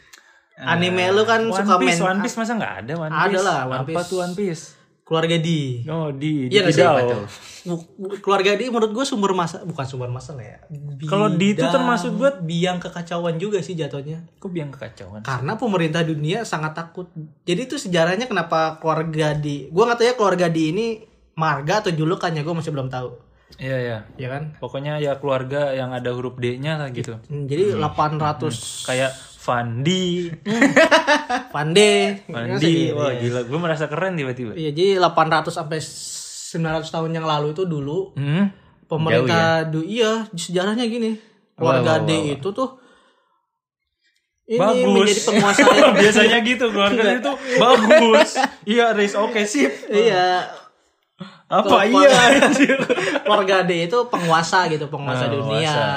[0.56, 3.44] anime lu kan One suka Piece, main One Piece masa nggak ada One Ada Piece?
[3.44, 4.08] lah, One Apa Piece.
[4.08, 4.64] tuh One Piece?
[5.04, 6.80] Keluarga di Oh di, di Iya nggak sih?
[6.80, 6.96] Kidao.
[6.96, 7.28] Apa tuh?
[7.66, 10.58] Bu- bu- keluarga di menurut gue sumber masa bukan sumber masalah ya
[11.04, 15.22] Kalau di itu termasuk gua- biang kekacauan juga sih jatuhnya Kok biang kekacauan?
[15.22, 20.14] karena pemerintah dunia sangat takut jadi itu sejarahnya kenapa keluarga di gue nggak tahu ya
[20.14, 20.86] keluarga di ini
[21.34, 23.12] marga atau julukannya gue masih belum tahu
[23.56, 23.98] Iya ya.
[24.18, 27.22] ya kan Pokoknya ya keluarga yang ada huruf D-nya lah gitu.
[27.24, 28.50] Hmm, jadi 800
[28.84, 29.14] Kayak
[29.44, 30.32] Fandi,
[31.52, 31.92] Pande
[32.32, 34.56] Fandi, wah gila, gue merasa keren tiba-tiba.
[34.56, 38.48] Iya, jadi 800 sampai 900 tahun yang lalu itu dulu Hmm?
[38.86, 41.20] pemerintah du iya sejarahnya gini.
[41.54, 42.80] Keluarga D itu tuh
[44.46, 44.86] ini Bagus.
[44.86, 48.30] menjadi penguasa yang Biasanya gitu keluarga itu bagus.
[48.64, 49.72] Iya, Riz, oke sip.
[49.88, 50.48] iya
[51.48, 52.12] Apa iya?
[53.22, 55.44] keluarga D itu penguasa gitu, penguasa Ah, dunia.
[55.68, 55.88] penguasa.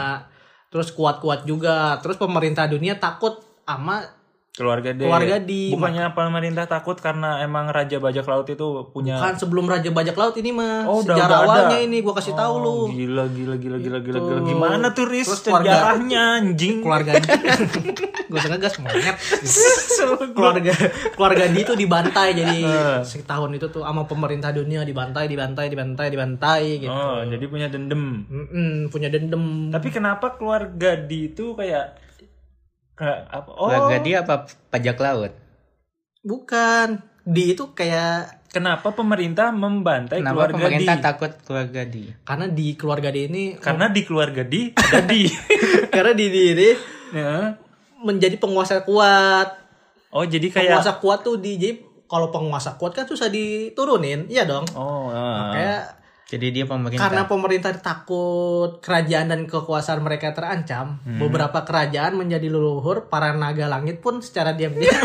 [0.77, 1.97] Terus kuat-kuat juga.
[2.05, 4.05] Terus pemerintah dunia takut sama
[4.57, 5.05] Keluarga D.
[5.05, 5.69] Keluarga D.
[5.69, 10.33] Bukannya pemerintah takut karena emang raja bajak laut itu punya kan sebelum raja bajak laut
[10.35, 12.69] ini mah Oh, sejarah udah awalnya ini gua kasih tahu lu.
[12.69, 14.41] Oh, Gila gila gila gila gila gila.
[14.43, 16.81] Gimana tuh Riz Terus keluarga- sejarahnya anjing?
[16.81, 17.13] Keluarga
[18.27, 19.17] gue sengaja gas monyet.
[20.33, 20.73] keluarga
[21.13, 22.59] keluarga D itu dibantai jadi
[23.07, 26.91] setahun itu tuh sama pemerintah dunia dibantai dibantai dibantai dibantai gitu.
[26.91, 28.25] Oh, jadi punya dendam.
[28.25, 29.69] Mm-mm, punya dendam.
[29.69, 32.06] Tapi kenapa keluarga D itu kayak
[32.99, 33.49] apa?
[33.51, 34.35] Oh, Keluarga dia apa
[34.69, 35.33] pajak laut?
[36.21, 36.89] Bukan.
[37.23, 41.03] D itu kayak kenapa pemerintah membantai Kenapa keluarga pemerintah D?
[41.03, 42.13] takut keluarga dia?
[42.23, 45.13] karena di keluarga D ini Karena di keluarga D ada D.
[45.95, 46.71] karena di D ini
[47.09, 47.55] Ya.
[47.99, 49.59] menjadi penguasa kuat.
[50.09, 51.75] Oh, jadi kayak Penguasa kuat tuh di jadi
[52.07, 54.63] kalau penguasa kuat kan susah diturunin, iya dong.
[54.73, 55.51] Oh, ah.
[55.51, 55.83] Kayak
[56.27, 57.07] Jadi dia pemerintah.
[57.07, 61.23] karena pemerintah takut kerajaan dan kekuasaan mereka terancam, Hmm.
[61.23, 64.91] beberapa kerajaan menjadi leluhur para naga langit pun secara diam-diam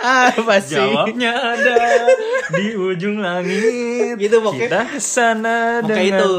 [0.00, 0.76] Apa sih?
[0.76, 1.76] Jawabnya ada
[2.50, 4.16] di ujung langit.
[4.16, 4.66] Gitu, pokoknya.
[4.66, 6.32] Kita ke sana Oke dengan itu.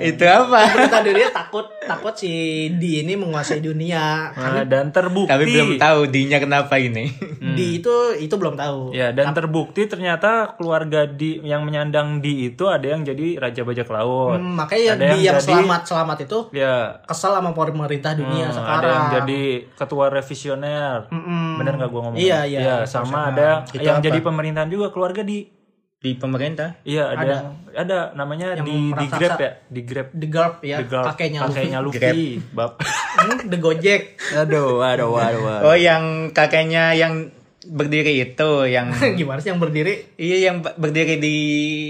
[0.00, 0.60] Itu apa?
[0.68, 2.30] Pemerintah dunia takut takut si
[2.72, 4.32] di ini menguasai dunia.
[4.32, 5.28] Nah, dan terbukti.
[5.28, 7.10] Tapi belum tahu dinya kenapa ini.
[7.54, 8.90] Di itu itu belum tahu.
[8.90, 13.88] Ya, dan terbukti ternyata keluarga di yang menyandang di itu ada yang jadi raja bajak
[13.88, 14.38] laut.
[14.38, 16.74] Hmm, makanya Ada yang, yang di yang jadi- selamat selamat itu Ya,
[17.04, 18.80] kesel sama pemerintah dunia hmm, sekarang.
[18.80, 19.42] ada yang jadi
[19.74, 21.08] ketua revisioner.
[21.10, 21.58] Mm-mm.
[21.58, 22.18] Bener nggak gua ngomong?
[22.18, 22.60] Iya, iya.
[22.86, 24.04] Sama ada Itu yang apa?
[24.04, 25.48] jadi pemerintahan juga keluarga di
[25.96, 26.76] Di pemerintah.
[26.84, 29.06] Iya, ada yang ada namanya Yang di di.
[29.08, 30.08] Grab ya, di Grab.
[30.12, 31.04] The Gulp ya, The Grab.
[31.08, 32.00] kakeknya kakeknya Luffy.
[32.04, 32.28] Luffy.
[32.50, 32.70] Bab.
[32.76, 34.02] Hmm, The Gojek.
[34.36, 37.32] aduh, aduh, aduh, Oh, yang kakeknya yang
[37.64, 40.12] berdiri itu yang Gimana sih yang berdiri?
[40.14, 41.36] Iya yang berdiri di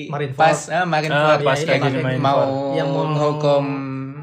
[0.07, 0.38] Marineford.
[0.38, 2.22] pas ah, Marineford Ah, pas ya, kayak yang gini Marineford.
[2.22, 2.40] mau
[2.72, 3.64] Yang mau menghukum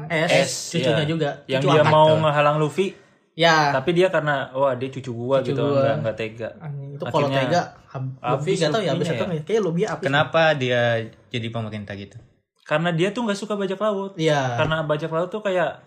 [0.08, 1.04] S, cucunya Iya.
[1.06, 1.30] juga.
[1.46, 1.92] Yang Cucu dia angkat.
[1.92, 2.86] mau ngehalang Luffy,
[3.42, 3.74] Ya.
[3.74, 5.82] tapi dia karena wah dia cucu gua gitu, gua.
[5.82, 6.48] enggak enggak tega.
[6.62, 7.62] Anjing, itu kalau tega
[8.22, 9.30] habis gak tau ya habis atau ya.
[9.34, 9.42] nggak?
[9.42, 10.04] Kayaknya Luffy habis.
[10.06, 10.82] Kenapa dia
[11.28, 12.16] jadi pemerintah gitu?
[12.62, 14.14] Karena dia tuh nggak suka bajak laut.
[14.14, 14.54] Iya.
[14.56, 15.82] Karena bajak laut tuh kayak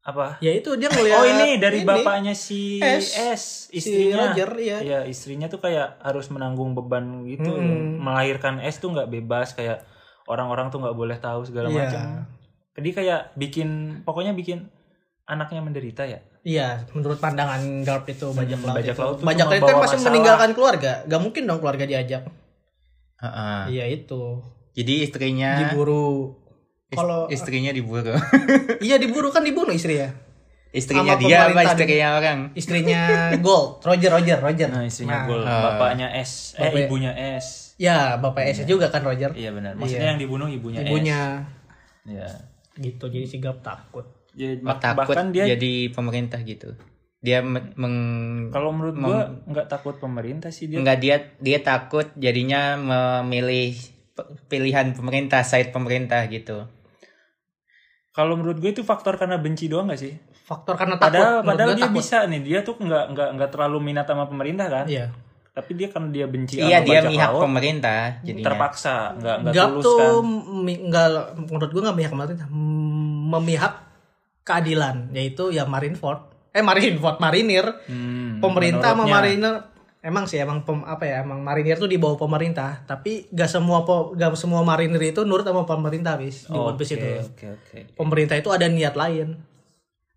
[0.00, 0.40] apa?
[0.40, 3.12] Ya itu dia ngeliat Oh ini dari bapaknya si S.
[3.12, 4.32] S, Si istrinya.
[4.32, 4.78] Roger, iya.
[4.80, 7.52] Iya, istrinya tuh kayak harus menanggung beban gitu.
[7.52, 8.00] Mm-mm.
[8.00, 9.84] Melahirkan S tuh nggak bebas kayak
[10.24, 11.76] orang-orang tuh nggak boleh tahu segala Iya.
[11.84, 12.02] macam.
[12.80, 13.68] Jadi kayak bikin
[14.06, 14.70] pokoknya bikin
[15.30, 16.18] anaknya menderita ya.
[16.40, 18.74] Iya, menurut pandangan Garp itu bajak laut.
[18.74, 18.98] bajak itu.
[18.98, 20.06] laut tuh bajak laut kan masih masalah.
[20.06, 20.92] meninggalkan keluarga.
[21.04, 22.22] Gak mungkin dong keluarga diajak.
[23.16, 23.60] Heeh.
[23.70, 24.22] Iya itu.
[24.72, 26.34] Jadi istrinya Diburu.
[26.88, 28.10] is- Kalau istrinya diburu.
[28.82, 30.10] iya diburu kan dibunuh istri ya.
[30.70, 32.38] istrinya Sama dia apa istrinya orang?
[32.54, 33.00] Istrinya
[33.36, 34.68] Gold, Roger Roger Roger.
[34.70, 35.62] Nah, istrinya Nah, Gol, Ah.
[35.68, 37.74] bapaknya S, eh Bapak- ibunya S.
[37.74, 39.34] Ya, bapak S juga kan Roger.
[39.34, 39.74] Iya benar.
[39.74, 40.10] Maksudnya Iya.
[40.10, 42.06] yang dibunuh ibunya, Ibunya S.
[42.06, 42.28] Iya.
[42.78, 43.04] gitu.
[43.04, 44.06] Jadi si Garp takut.
[44.38, 46.74] Ya, Oh, takut bahkan dia jadi pemerintah gitu.
[47.20, 47.96] Dia me- meng
[48.48, 50.80] kalau menurut gua nggak takut pemerintah sih dia.
[50.80, 53.76] enggak dia dia takut jadinya memilih
[54.48, 56.64] pilihan pemerintah, side pemerintah gitu.
[58.10, 60.18] Kalau menurut gue itu faktor karena benci doang gak sih?
[60.34, 61.14] Faktor karena takut.
[61.14, 61.98] Padahal padahal dia takut.
[62.02, 64.84] bisa nih, dia tuh nggak nggak nggak terlalu minat sama pemerintah kan?
[64.90, 65.14] Iya.
[65.54, 68.46] Tapi dia karena dia benci Iya dia mihak laut, pemerintah jadinya.
[68.50, 70.12] terpaksa nggak nggak tulus tuh kan?
[70.90, 71.06] nggak
[71.38, 72.48] menurut gua nggak memihak pemerintah,
[73.30, 73.72] memihak
[74.50, 76.26] keadilan yaitu ya Marineford.
[76.50, 77.62] Eh Marineford, Marinir.
[77.86, 79.06] Hmm, pemerintah sama.
[79.06, 79.70] Marinir
[80.00, 83.84] emang sih emang pem- apa ya emang Marinir tuh di bawah pemerintah, tapi gak semua
[83.84, 87.06] po, gak semua Marinir itu nurut sama pemerintah bis di One Piece Oke, itu.
[87.22, 87.78] Oke oke.
[87.94, 89.38] Pemerintah itu ada niat lain.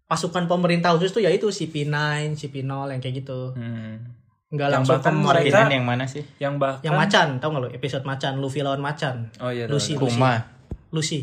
[0.04, 1.94] Pasukan pemerintah khusus tuh yaitu CP9,
[2.34, 3.54] CP0 yang kayak gitu.
[3.54, 4.14] Hmm.
[4.50, 6.24] Nggak Yang langsung bahkan mereka- yang mana sih?
[6.38, 9.34] Yang bahkan yang macan, tau gak lo episode macan, Luffy lawan macan.
[9.38, 9.66] Oh iya.
[9.66, 9.94] Lucy.
[9.94, 10.14] Lucy.
[10.14, 10.34] Kuma.
[10.90, 11.20] Lucy.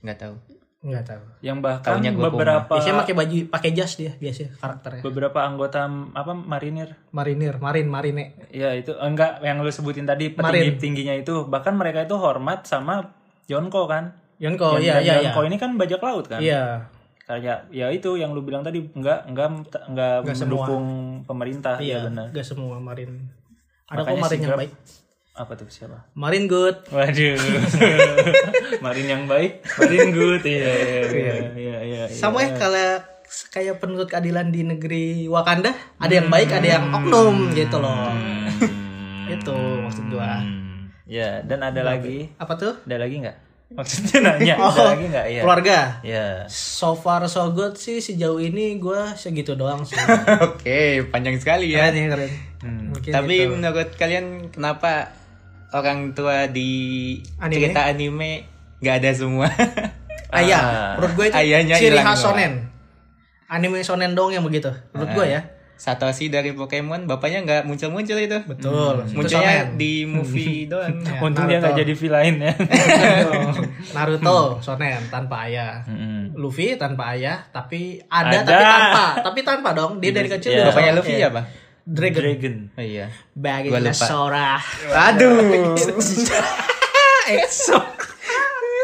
[0.00, 0.34] Nggak tahu.
[0.80, 1.22] Enggak tahu.
[1.40, 5.02] Yang bahkan Taunya gua beberapa Biasanya pakai baju, pakai jas dia biasanya karakternya.
[5.02, 8.32] beberapa anggota apa marinir Marinir, marin, marine.
[8.48, 10.40] Ya itu enggak yang lu sebutin tadi Marin.
[10.72, 13.12] petinggi tingginya itu bahkan mereka itu hormat sama
[13.44, 14.16] Yonko kan.
[14.40, 15.22] Yonko, Yang- iya iya iya.
[15.28, 16.40] Yonko ini kan bajak laut kan.
[16.40, 16.88] Iya.
[17.22, 19.52] Kayak ya itu yang lu bilang tadi enggak enggak
[19.84, 20.64] enggak, Enggak semua.
[20.64, 20.84] mendukung
[21.22, 22.26] pemerintah Iya, ya benar.
[22.32, 23.28] Gak semua marin.
[23.84, 24.72] Ada kok Makanya marin si yang Grab- baik.
[25.40, 26.04] Apa tuh siapa?
[26.12, 26.84] Marin good.
[26.86, 27.40] Waduh.
[28.84, 30.44] Marin yang baik, Marin good.
[30.44, 32.02] Iya iya iya iya iya.
[32.12, 33.00] Sama ya kalau
[33.48, 38.12] kayak penuntut keadilan di negeri Wakanda, ada yang baik, ada yang oknum gitu loh.
[39.26, 40.44] Itu maksud gua.
[40.44, 40.92] Hmm.
[41.08, 42.76] Ya, dan ada lagi Apa tuh?
[42.84, 43.36] ada lagi nggak?
[43.70, 45.26] Maksudnya nanya, ada Oh, lagi nggak?
[45.26, 45.40] Iya.
[45.40, 45.78] Keluarga.
[46.04, 46.26] Ya.
[46.46, 49.96] So far so good sih sejauh ini gua segitu doang sih.
[50.46, 51.88] Oke, panjang sekali ya.
[51.88, 52.32] keren ya keren.
[52.60, 52.82] Hmm.
[52.92, 53.50] Mungkin Tapi gitu.
[53.56, 55.16] menurut kalian kenapa
[55.72, 56.70] orang tua di
[57.36, 57.54] Anime?
[57.62, 58.32] cerita anime
[58.78, 59.46] nggak ada semua?
[60.32, 60.90] Ayah, Ah.
[60.94, 62.70] menurut gue itu Ayahnya ciri khas sonen.
[63.46, 64.70] Anime sonen dong yang begitu.
[64.90, 65.42] Menurut gue ya.
[65.74, 68.36] Satoshi dari Pokemon, bapaknya nggak muncul-muncul itu.
[68.44, 69.00] Betul.
[69.02, 69.74] itu Munculnya sonen.
[69.74, 70.92] di movie doang.
[71.00, 72.52] Ya, Untung dia nggak jadi villain ya.
[73.96, 75.82] Naruto sonen tanpa ayah.
[75.84, 76.36] Mm-mm.
[76.36, 78.46] Luffy tanpa ayah, tapi ada, Ada.
[78.46, 79.92] tapi tanpa, tapi tanpa dong.
[79.98, 80.56] Dia dari kecil Ya.
[80.62, 81.28] udah Bapaknya Luffy iya.
[81.28, 81.42] apa?
[81.86, 82.22] Dragon.
[82.22, 82.56] Dragon.
[82.74, 83.06] Oh iya.
[83.36, 83.92] Lupa.
[83.94, 84.50] Sora.
[85.10, 85.76] Aduh.
[87.30, 87.78] EXO.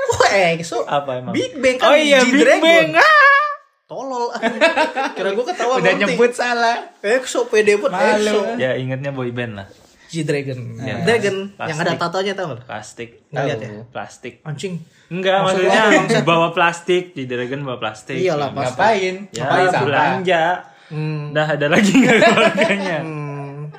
[0.06, 0.78] Kok EXO?
[0.86, 1.34] Apa emang?
[1.34, 2.62] Big Bang kan Oh iya, Big G-Dragon.
[2.62, 3.02] Bang.
[3.02, 3.44] Ah.
[3.86, 4.34] Tolol.
[5.16, 6.90] Kira gue ketawa Udah nyebut salah.
[7.02, 7.90] EXO pede pun.
[7.90, 8.58] EXO.
[8.58, 9.68] Ya ingatnya boy band lah.
[10.06, 10.78] G-Dragon.
[10.78, 11.70] Ya, Dragon plastik.
[11.74, 12.62] yang ada tatonya tau gak?
[12.62, 13.10] Plastik.
[13.34, 13.70] Nggak lihat ya?
[13.90, 14.34] Plastik.
[14.46, 14.74] Anjing.
[15.06, 15.82] Enggak, Maksudnya
[16.26, 18.18] bawa plastik di Dragon bawa plastik.
[18.18, 18.74] Iyalah pasti.
[18.74, 19.14] Ngapain?
[19.30, 20.42] Ya, Ngapain belanja.
[20.88, 21.30] Hmm.
[21.30, 22.98] Dah ada lagi nggak keluarganya?
[23.00, 23.70] Hmm.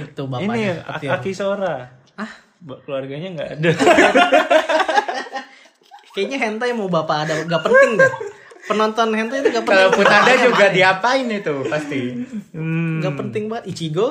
[0.00, 0.72] Itu Ini bapaknya.
[0.92, 1.10] petir.
[1.10, 1.76] Aki Sora.
[2.14, 2.30] Ah,
[2.80, 3.70] Keluarganya nggak ada.
[6.10, 8.12] kayaknya hentai mau bapak ada gak penting deh.
[8.64, 9.76] Penonton hentai itu gak penting.
[9.76, 10.72] Kalaupun ada Bapaknya juga mana?
[10.72, 12.00] diapain itu pasti.
[12.50, 13.02] Hmm.
[13.02, 14.08] Gak penting banget Ichigo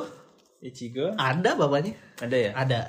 [0.59, 1.95] Ichigo Ada bapaknya.
[2.17, 2.79] ada ya Ada.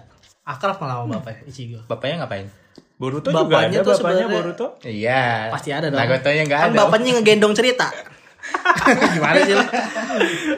[0.44, 1.78] Akrab malah sama bapaknya Ichigo.
[1.86, 2.46] Bapaknya ngapain?
[2.94, 5.24] Boruto Bapaknya juga tuh ada bapaknya sebenarnya- Boruto Iya.
[5.50, 5.96] Pasti ada dong.
[5.96, 6.76] Nagotonya nggak kan ada.
[6.76, 7.86] bapaknya ngegendong cerita.
[9.14, 9.56] Gimana sih?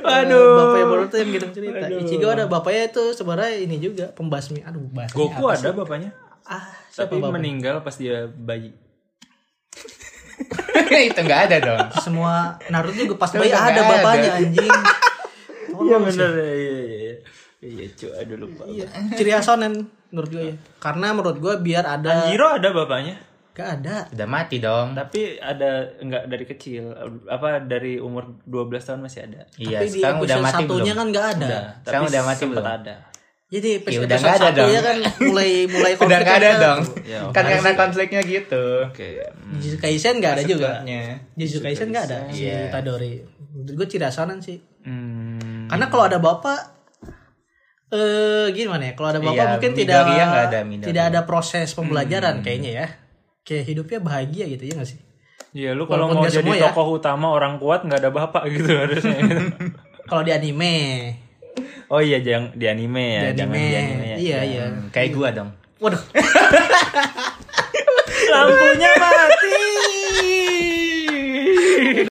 [0.01, 0.51] Aduh.
[0.57, 1.87] Bapaknya Boruto yang gendong cerita.
[1.89, 4.61] Ichigo ada bapaknya itu sebenarnya ini juga pembasmi.
[4.61, 5.77] Aduh, bahasanya Goku apa ada sih?
[5.77, 6.11] bapaknya
[6.45, 7.35] Ah, siapa tapi bapaknya?
[7.35, 8.71] meninggal pas dia bayi
[11.09, 11.87] itu nggak ada dong.
[11.97, 13.83] Semua Naruto juga pas bayi ada ada.
[13.83, 14.71] bapaknya anjing.
[15.85, 17.15] iya bener iya iya iya
[17.63, 19.75] iya cuy aduh lupa Iya, ciri khas shonen
[20.09, 20.55] menurut gue ya.
[20.79, 23.19] Karena menurut gue biar ada Tanjiro ada bapaknya
[23.57, 24.05] gak ada.
[24.07, 24.93] Udah mati dong.
[24.93, 26.93] tapi ada enggak dari kecil
[27.27, 30.93] apa dari umur 12 tahun masih ada Iya, Tapi di sekarang udah episode mati satunya
[30.93, 31.01] belum?
[31.03, 31.47] kan gak ada.
[31.49, 32.67] Udah, Sekarang udah mati belum?
[32.67, 32.97] ada
[33.47, 34.69] Jadi Ya episode, udah nggak ada dong.
[34.83, 36.59] kan mulai mulai Udah konflik nggak ada kan.
[36.61, 36.81] dong.
[37.07, 38.65] Ya, kan karena konfliknya gitu.
[38.85, 39.53] oke hmm.
[39.57, 40.71] Jujutsu Kaisen gak ada juga.
[41.33, 42.69] Jujutsu Kaisen gak ada si Iya.
[42.69, 43.23] Itadori.
[43.55, 44.59] Menurut gue shonen sih.
[44.83, 45.65] Hmm.
[45.67, 46.61] Karena kalau ada bapak
[47.89, 48.93] eh gimana ya?
[48.93, 52.87] Kalau ada bapak Iya, mungkin tidak ada, tidak ada proses pembelajaran kayaknya ya.
[53.47, 54.99] Kayak hidupnya bahagia gitu ya gak sih?
[55.55, 56.69] Iya, lu kalau mau jadi semua ya.
[56.69, 59.17] tokoh utama orang kuat nggak ada bapak gitu harusnya.
[60.11, 60.75] Kalau di anime,
[61.89, 64.17] oh iya, jangan di anime ya, di jangan anime, di anime ya.
[64.21, 64.65] iya iya.
[64.69, 65.51] Hmm, kayak gua dong.
[65.81, 65.99] Waduh.
[68.37, 69.57] Lampunya mati.